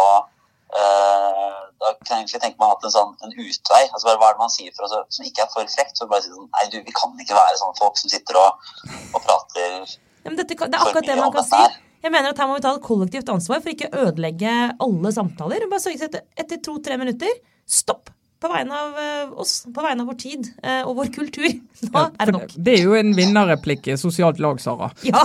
[0.79, 4.29] eh, da kan jeg egentlig tenke meg at en sånn en utvei altså bare Hva
[4.29, 5.99] er det man sier for oss som ikke er for frekt?
[5.99, 8.71] Så bare si sånn Nei, du, vi kan ikke være sånne folk som sitter og,
[9.13, 9.75] og prater
[10.23, 11.63] Ja, men dette, det er akkurat det man kan si.
[11.99, 15.11] Jeg mener at Her må vi ta et kollektivt ansvar for ikke å ødelegge alle
[15.11, 15.67] samtaler.
[15.67, 18.07] Bare sørge for at etter to-tre minutter stopp
[18.39, 21.47] på vegne av eh, oss, på vegne av vår tid eh, og vår kultur.
[21.83, 22.53] Nå Ja, er det nok.
[22.55, 24.91] det er jo en vinnerreplikk i sosialt lag, Sara.
[25.09, 25.23] Ja,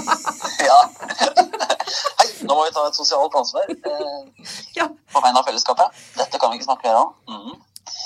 [0.65, 0.81] Ja.
[2.19, 4.49] Hei, nå må vi ta et sosialt ansvar eh,
[4.79, 4.89] ja.
[5.15, 6.03] på vegne av fellesskapet.
[6.19, 7.15] Dette kan vi ikke snakke mer om.
[7.31, 7.61] Mm.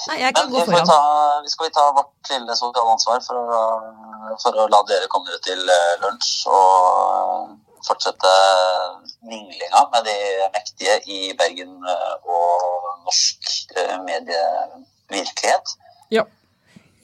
[0.08, 0.88] Nei, jeg kan Men gå vi, foran.
[0.88, 3.62] ta, vi skal vi ta vårt lille sosiale ansvar for å,
[4.42, 7.56] for å la dere komme dere til eh, lunsj og
[7.86, 8.30] fortsette
[9.28, 10.16] minglinga med de
[10.56, 13.94] mektige i Bergen og norsk eh,
[15.10, 15.76] medievirkelighet.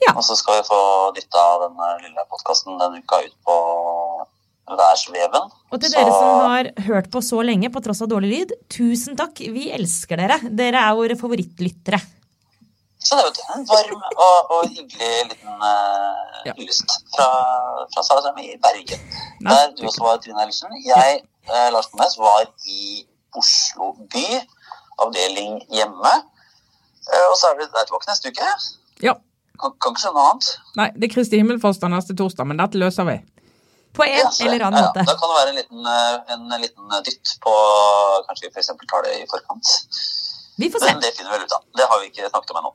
[0.03, 0.11] Ja.
[0.15, 0.79] Og så skal vi få
[1.15, 3.55] dytta denne lille podkasten denne uka ut på
[4.65, 5.47] værsveven.
[5.71, 9.17] Og til dere som har hørt på så lenge på tross av dårlig lyd, tusen
[9.17, 9.39] takk.
[9.55, 10.39] Vi elsker dere.
[10.49, 12.01] Dere er våre favorittlyttere.
[13.05, 16.53] Så det er jo en varm og, og hyggelig liten uh, Ja.
[16.57, 17.27] lyst fra,
[17.93, 19.03] fra Sara i Bergen.
[19.45, 19.53] Nei.
[19.53, 20.73] Der du også var, Trine Ellison.
[20.85, 21.19] Jeg,
[21.51, 23.05] uh, Lars Gomez, var i
[23.37, 24.25] Oslo by,
[25.05, 26.15] avdeling hjemme.
[27.13, 28.51] Eh, og så er vi der tilbake neste uke.
[29.05, 29.15] ja.
[29.55, 30.47] Kan, kan ikke skjønne noe annet.
[30.75, 33.13] Nei, det er Kristi himmelfartsdag neste torsdag, men dette løser vi.
[33.95, 34.99] På en Ja, eller annen måte.
[34.99, 35.05] ja.
[35.07, 37.53] Da kan det være en liten, eh, en liten dytt på
[38.27, 38.67] Kanskje vi f.eks.
[38.91, 39.71] tar det i forkant.
[40.59, 40.89] Vi får se.
[40.91, 41.63] Men det finner vi vel ut av.
[41.79, 42.73] Det har vi ikke snakket om ennå.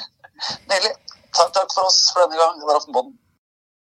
[0.72, 0.92] Nydelig.
[1.30, 2.58] Takk, takk for oss for denne gang.
[2.58, 3.14] Det var Aftenpodden.